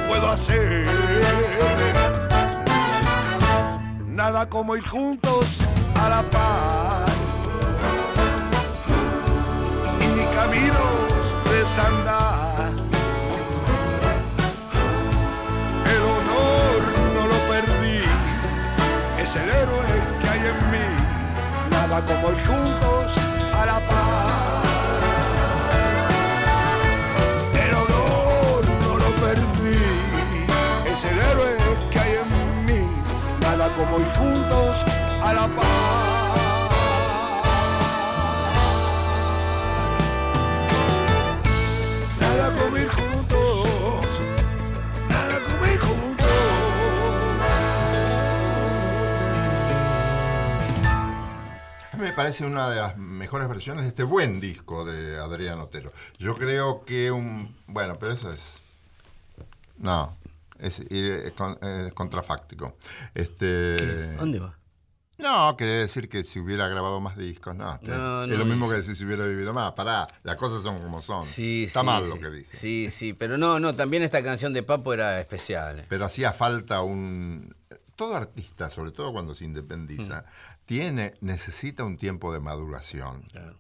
[0.07, 0.87] puedo hacer?
[4.07, 5.61] Nada como ir juntos
[5.95, 6.88] a la paz
[19.29, 19.85] es el héroe
[20.21, 20.87] que hay en mí.
[21.69, 23.17] Nada como ir juntos
[23.53, 24.63] a la paz.
[27.53, 29.77] El honor no lo perdí,
[30.91, 31.51] es el héroe
[31.91, 32.81] que hay en mí.
[33.39, 34.83] Nada como ir juntos
[35.21, 36.18] a la paz.
[52.19, 55.93] Parece una de las mejores versiones de este buen disco de Adrián Otero.
[56.17, 57.55] Yo creo que un...
[57.65, 58.59] Bueno, pero eso es...
[59.77, 60.17] No,
[60.57, 62.75] es, es con- es contrafáctico.
[63.15, 64.53] Este, ¿Dónde va?
[65.17, 67.79] No, quiere decir que si hubiera grabado más discos, no.
[67.83, 69.71] No, es lo mismo que decir si hubiera vivido más.
[69.71, 71.25] Pará, las cosas son como son.
[71.25, 72.09] Sí, Está sí, mal sí.
[72.09, 72.49] lo que dije.
[72.57, 75.85] Sí, sí, pero no, no, también esta canción de Papo era especial.
[75.87, 77.55] Pero hacía falta un...
[77.95, 80.25] Todo artista, sobre todo cuando se independiza,
[80.69, 83.23] tiene, necesita un tiempo de maduración.
[83.31, 83.57] Claro.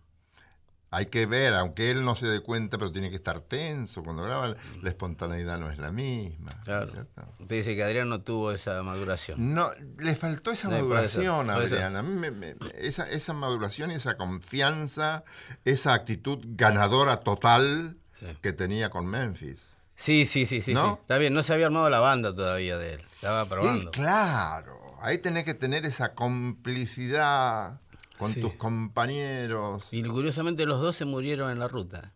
[0.91, 4.03] Hay que ver, aunque él no se dé cuenta, pero tiene que estar tenso.
[4.03, 6.49] Cuando graba, la espontaneidad no es la misma.
[6.65, 6.87] Claro.
[6.87, 7.23] ¿cierto?
[7.39, 9.55] Usted dice que Adrián no tuvo esa maduración.
[9.55, 11.55] No, le faltó esa No, maduración a.
[11.55, 11.95] Adrián.
[11.95, 15.23] A mí me- me- me- esa, esa maduración y esa confianza,
[15.65, 18.25] esa actitud ganadora total Sí.
[18.41, 19.71] que tenía con Memphis.
[19.95, 20.93] Sí, sí, sí, sí, ¿No?
[20.95, 21.01] sí.
[21.01, 23.01] Está bien, no se había armado la banda todavía de él.
[23.15, 23.91] Estaba Y probando.
[23.91, 27.79] claro, ahí tenés que tener esa complicidad
[28.17, 28.41] con Sí.
[28.41, 29.87] tus compañeros.
[29.91, 32.13] Y curiosamente los dos se murieron en la ruta.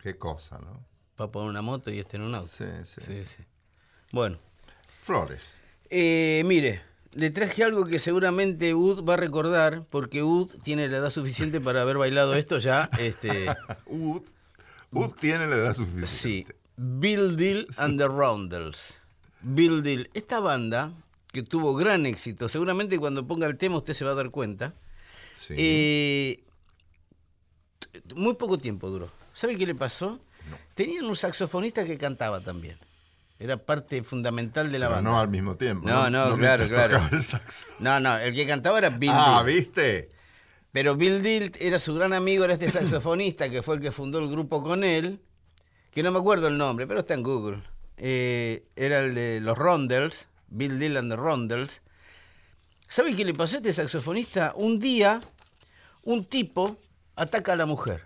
[0.00, 0.84] Qué cosa, ¿no?
[1.16, 2.48] Papo en una moto y este en un auto.
[2.48, 3.00] Sí, sí.
[3.06, 3.44] Sí, sí.
[4.12, 4.38] Bueno,
[5.02, 5.42] Flores.
[5.88, 10.98] eh, mire, le traje algo que seguramente Ud va a recordar, porque Ud tiene la
[10.98, 12.90] edad suficiente para haber bailado esto ya.
[12.98, 13.46] Este,
[13.86, 14.22] Ud,
[14.92, 16.56] Ud tiene la edad sí, suficiente.
[16.76, 18.94] Bill Deal and the Roundels.
[19.42, 20.92] Bill Deal, esta banda
[21.36, 24.74] que tuvo gran éxito, seguramente cuando ponga el tema usted se va a dar cuenta.
[25.36, 25.54] Sí.
[25.56, 26.44] Eh,
[28.14, 29.10] muy poco tiempo duró.
[29.34, 30.18] ¿Sabe qué le pasó?
[30.74, 32.78] Tenían un saxofonista que cantaba también.
[33.38, 35.10] Era parte fundamental de la Pero banda.
[35.10, 35.86] no al mismo tiempo.
[35.86, 37.08] No, no, claro, mientras claro.
[37.12, 37.66] el saxo.
[37.80, 39.56] No, no, el que cantaba era Bill Ah, Deal.
[39.56, 40.08] ¿viste?
[40.72, 44.18] Pero Bill Deal era su gran amigo, era este saxofonista que fue el que fundó
[44.20, 45.20] el grupo con él,
[45.90, 47.62] que no me acuerdo el nombre, pero está en Google.
[47.98, 51.80] Eh, era el de los Rondels, Bill Deal and the Rondels.
[52.88, 54.52] ¿Sabe qué le pasó a este saxofonista?
[54.56, 55.20] Un día,
[56.04, 56.76] un tipo
[57.16, 58.02] ataca a la mujer.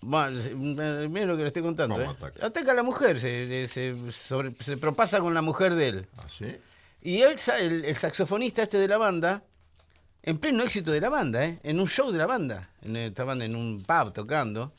[0.00, 1.96] Bueno, se- mire lo que le estoy contando.
[1.96, 2.14] ¿Cómo ¿eh?
[2.16, 2.46] ataca?
[2.46, 6.06] Ataca a la mujer, se, se- sobre- se propasa con la mujer de él.
[6.18, 6.56] ¿Ah, sí?
[7.02, 7.36] Y él,
[7.84, 9.42] el saxofonista este de la banda
[10.22, 11.60] En pleno éxito de la banda, ¿eh?
[11.62, 12.68] En un show de la banda.
[12.82, 14.72] En- estaban en un pub tocando.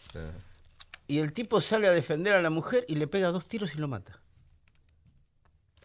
[1.08, 3.78] Y el tipo sale a defender a la mujer y le pega dos tiros y
[3.78, 4.20] lo mata.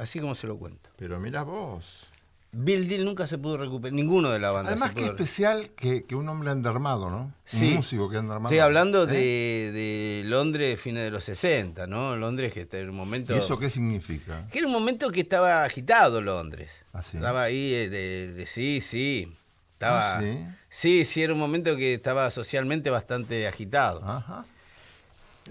[0.03, 0.91] Así como se lo cuento.
[0.97, 2.07] Pero mira vos.
[2.55, 4.73] Bill Deal nunca se pudo recuperar, ninguno de la banda.
[4.73, 7.33] Además, qué especial que, que un hombre andermado, ¿no?
[7.47, 7.69] Sí.
[7.69, 8.53] Un músico que anda armado.
[8.53, 9.07] Estoy hablando ¿Eh?
[9.07, 12.15] de, de Londres, fines de los 60, ¿no?
[12.17, 13.35] Londres que está en un momento...
[13.35, 14.47] ¿Y eso qué significa?
[14.53, 16.73] Que era un momento que estaba agitado Londres.
[16.93, 17.17] ¿Ah, sí?
[17.17, 19.33] Estaba ahí eh, de, de- sí, sí.
[19.73, 20.39] Estaba, ¿Ah, sí?
[20.69, 24.03] sí, sí, era un momento que estaba socialmente bastante agitado.
[24.05, 24.45] Ajá.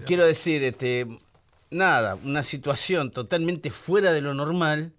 [0.06, 1.08] Quiero decir, este,
[1.72, 4.92] nada, una situación totalmente fuera de lo normal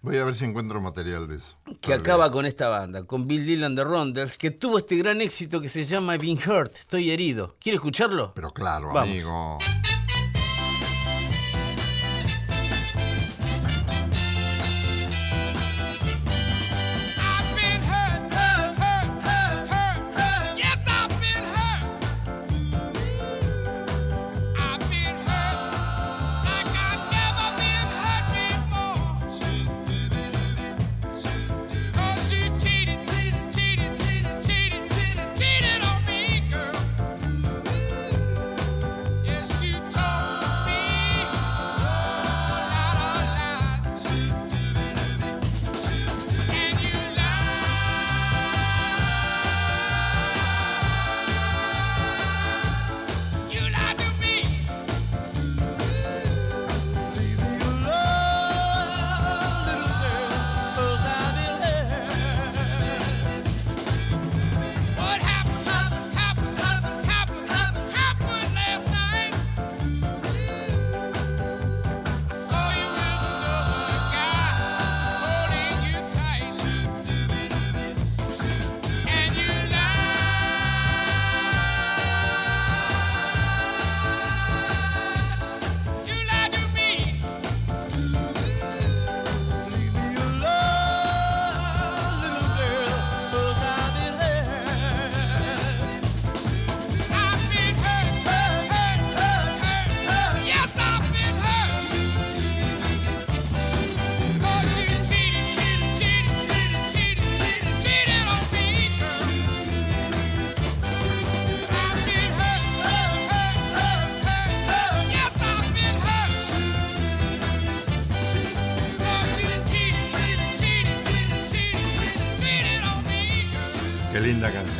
[0.00, 1.56] Voy a ver si encuentro material de eso.
[1.80, 5.60] que acaba con esta banda, con Bill Dylan de Rondels, que tuvo este gran éxito
[5.60, 7.56] que se llama I've Been Hurt, estoy herido.
[7.58, 8.32] ¿Quiere escucharlo?
[8.32, 9.10] Pero claro, Vamos.
[9.10, 9.58] amigo.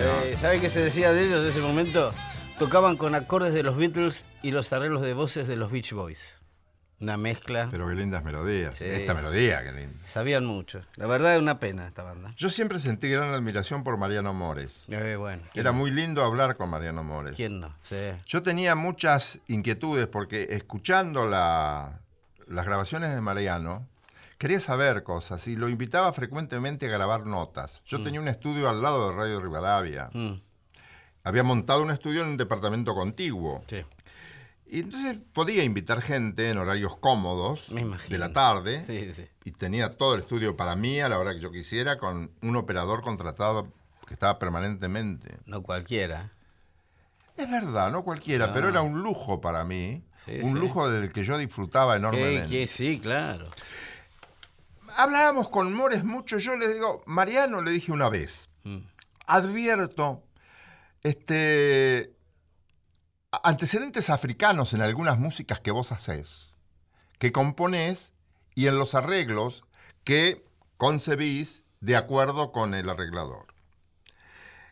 [0.01, 2.12] Eh, ¿Sabe qué se decía de ellos en ese momento?
[2.59, 6.34] Tocaban con acordes de los Beatles y los arreglos de voces de los Beach Boys.
[7.01, 7.68] Una mezcla.
[7.70, 8.76] Pero qué lindas melodías.
[8.76, 8.84] Sí.
[8.84, 9.99] Esta melodía, qué linda.
[10.07, 10.82] Sabían mucho.
[10.96, 12.34] La verdad es una pena esta banda.
[12.36, 14.84] Yo siempre sentí gran admiración por Mariano Mores.
[14.88, 15.42] Eh, bueno.
[15.53, 15.78] ¿quién Era no?
[15.78, 17.36] muy lindo hablar con Mariano Mores.
[17.36, 17.72] ¿Quién no?
[17.84, 17.96] Sí.
[18.26, 22.01] Yo tenía muchas inquietudes porque escuchando la-
[22.49, 23.86] las grabaciones de Mariano,
[24.39, 27.82] quería saber cosas y lo invitaba frecuentemente a grabar notas.
[27.84, 30.11] Yo tenía un estudio al lado de Radio Rivadavia.
[30.12, 30.34] Mm,
[31.24, 33.62] Había montado un estudio en un departamento contiguo.
[33.68, 33.84] sí.
[34.70, 37.68] Y entonces podía invitar gente en horarios cómodos
[38.11, 38.84] de la tarde.
[38.86, 39.26] Sí, sí.
[39.45, 42.55] Y tenía todo el estudio para mí a la hora que yo quisiera, con un
[42.55, 43.72] operador contratado
[44.07, 45.39] que estaba permanentemente.
[45.47, 46.32] No cualquiera.
[47.39, 48.53] Es verdad, no cualquiera, No.
[48.53, 50.05] pero era un lujo para mí.
[50.26, 52.66] Sí, un lujo del que yo disfrutaba ¿Qué, enormemente.
[52.66, 53.47] Sí, claro.
[54.97, 56.39] Hablábamos con Mores mucho.
[56.39, 58.78] Yo le digo, Mariano, le dije una vez, Mm.
[59.26, 60.24] advierto
[61.03, 62.14] este,
[63.43, 66.57] antecedentes africanos en algunas músicas que vos haces,
[67.18, 68.14] que componés
[68.55, 69.64] y en los arreglos
[70.05, 70.45] que
[70.76, 73.47] concebís de acuerdo con el arreglador.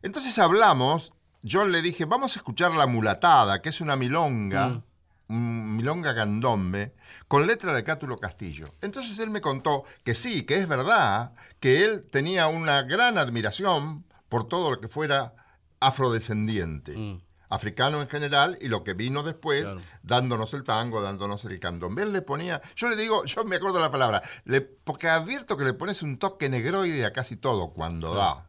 [0.02, 1.12] Entonces hablamos,
[1.42, 4.84] yo le dije, vamos a escuchar La Mulatada, que es una milonga, un
[5.28, 6.94] milonga candombe,
[7.28, 8.68] con letra de Cátulo Castillo.
[8.80, 14.04] Entonces él me contó que sí, que es verdad, que él tenía una gran admiración
[14.28, 15.34] por todo lo que fuera
[15.80, 17.20] afrodescendiente.
[17.48, 19.80] Africano en general y lo que vino después, Claro.
[20.02, 22.02] dándonos el tango, dándonos el candombe.
[22.02, 25.64] Él le ponía, yo le digo, yo me acuerdo la palabra, le- porque advierto que
[25.64, 28.48] le pones un toque negroide a casi todo cuando da.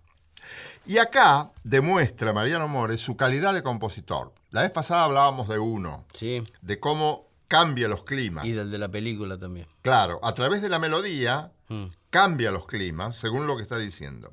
[0.88, 4.34] Y acá demuestra Mariano Mores su calidad de compositor.
[4.52, 6.44] La vez pasada hablábamos de uno, Sí.
[6.62, 8.46] de cómo cambia los climas.
[8.46, 9.68] Y del de la película también.
[9.82, 11.86] Claro, a través de la melodía Mm.
[12.10, 14.32] cambia los climas, según lo que está diciendo.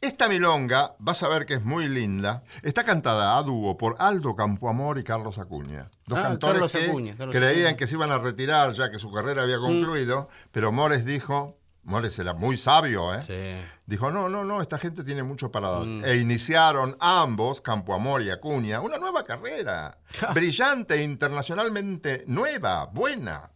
[0.00, 4.34] Esta milonga, vas a ver que es muy linda, está cantada a dúo por Aldo
[4.34, 5.90] Campoamor y Carlos Acuña.
[6.06, 7.72] Dos Ah, cantores Carlos que Acuña, Carlos creían Acuña.
[7.72, 7.76] Mm.
[7.76, 11.52] que se iban a retirar ya que su carrera había concluido, pero Mores dijo,
[11.82, 13.22] Mores era muy sabio, ¿eh?
[13.26, 13.68] Sí.
[13.86, 15.86] Dijo, no, no, no, esta gente tiene mucho para dar.
[15.86, 16.04] Mm.
[16.04, 19.98] E iniciaron ambos, Campo Amor y Acuña, una nueva carrera.
[20.34, 23.50] brillante, internacionalmente nueva, buena.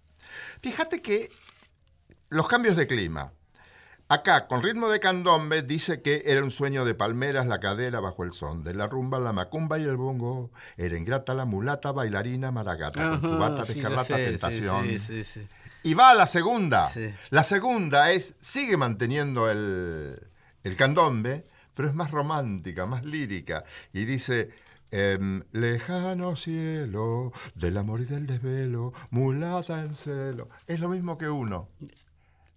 [0.61, 1.31] Fíjate que
[2.31, 3.33] los cambios de clima.
[4.09, 8.23] Acá, con ritmo de candombe, dice que era un sueño de palmeras la cadera bajo
[8.23, 10.51] el son, de la rumba, la macumba y el bongo.
[10.77, 14.85] Era ingrata la mulata, bailarina, maragata, con su bata de Sí, escarlata, sé, tentación.
[14.87, 15.49] Sí, sí, sí.
[15.85, 16.89] Y va a la segunda.
[16.91, 17.09] Sí.
[17.31, 20.19] La segunda es, sigue manteniendo el,
[20.65, 23.65] el candombe, pero es más romántica, más lírica.
[23.93, 24.51] Y dice,
[24.91, 30.49] em, lejano cielo, del amor y del desvelo, mulata en celo.
[30.67, 31.69] Es lo mismo que uno.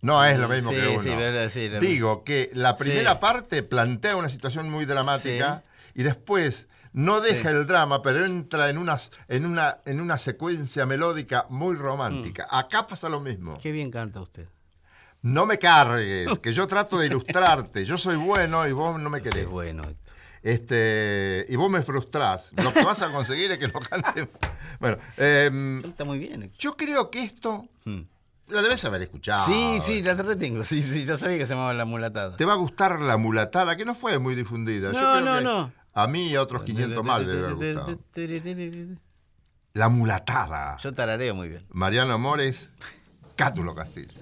[0.02, 1.02] No es lo mismo Sí, que uno.
[1.04, 5.64] sí, verdad, sí, lo Digo que la primera parte plantea una situación muy dramática
[5.96, 10.86] y después no deja el drama, pero entra en, unas, en, una, en una secuencia
[10.86, 12.48] melódica muy romántica.
[12.52, 12.56] Mm.
[12.56, 13.58] Acá pasa lo mismo.
[13.62, 14.48] Qué bien canta usted.
[15.22, 17.86] No me cargues, que yo trato de ilustrarte.
[17.86, 19.44] Yo soy bueno y vos no me querés.
[19.46, 19.84] Es bueno.
[20.44, 22.52] Este, y vos me frustrás.
[22.64, 24.30] Lo que vas a conseguir es que lo cante.
[24.80, 26.52] Bueno, em, Canta muy bien.
[26.60, 27.68] yo creo que esto
[28.50, 29.48] la debes haber escuchado.
[29.48, 30.64] Sí, sí, la retengo.
[30.64, 32.38] Sí, sí, yo sabía que se llamaba La Mulatada.
[32.38, 34.92] Te va a gustar la mulatada, que no fue muy difundida.
[34.92, 35.74] Yo No, creo no, que no.
[35.98, 38.00] A mí y a otros 500 más le debe haber gustado.
[39.74, 40.78] La mulatada.
[40.78, 41.66] Yo tarareo muy bien.
[41.72, 42.70] Mariano Mores,
[43.36, 44.14] Cátulo Castillo.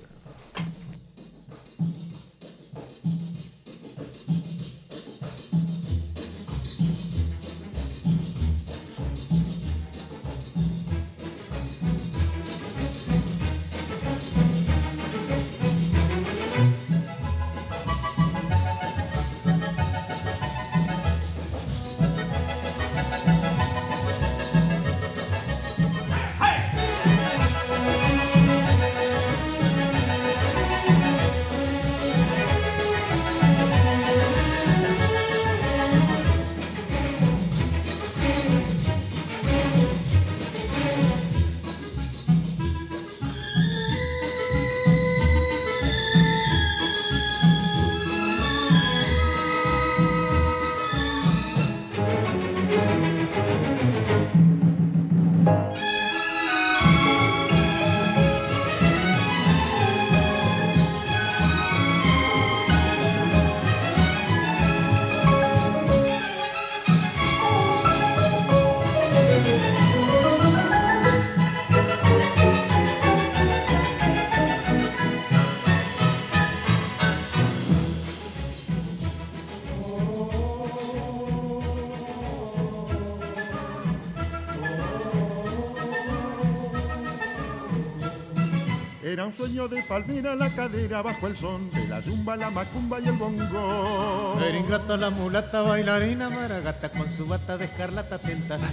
[89.87, 94.37] Palmera la cadera bajo el son de la zumba, la macumba y el bongo.
[94.41, 98.71] Era ingrata la mulata bailarina maragata con su bata de escarlata tentación.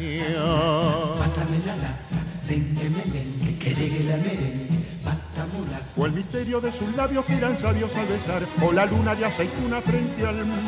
[1.19, 5.87] Pátame la lata, dengue merengue, que degue la merengue, pata mulata.
[5.97, 9.27] O el misterio de sus labios que eran sabios al besar, o la luna de
[9.27, 10.59] aceituna frente al mar.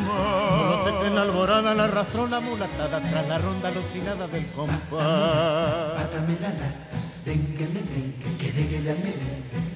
[0.49, 4.45] Solo sé que en la alborada la arrastró la mulatada tras la ronda alucinada del
[4.47, 4.79] compás.
[4.91, 9.74] Pátame la lata, dengue merengue, que degue la merengue.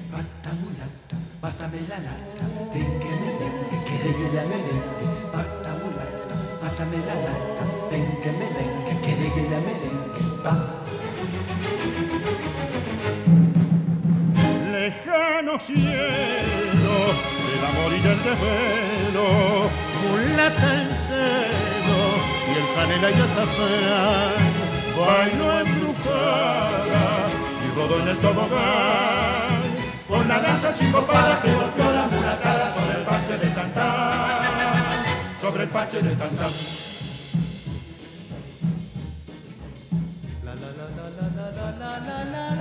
[1.50, 6.34] Pátame la lata, dengue merengue, que degue la merengue, pata mulata.
[6.60, 10.54] Pátame la lata, dengue merengue, que degue la merengue, pa.
[14.70, 16.96] Lejano cielo
[17.46, 19.26] del amor y del desvelo.
[20.06, 22.00] Mulata en celo
[22.46, 24.42] y el canela y azafrán.
[24.96, 27.04] Bailo embrujada
[27.64, 29.59] y rodó en el tobogán.
[30.20, 35.02] Con la danza sincopada que golpeó la mulatada sobre el parche de tantán.
[35.40, 36.10] Sobre el parche de.
[42.50, 42.59] Solo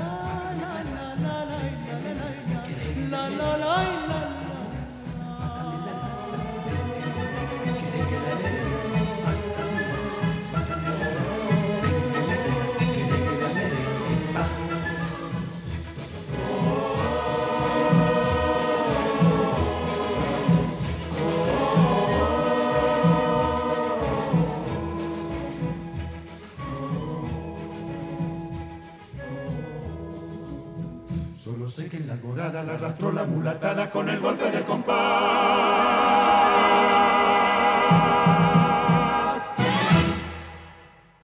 [31.80, 36.59] sé que en la alborada la arrastró la mulatana con el golpe de compás.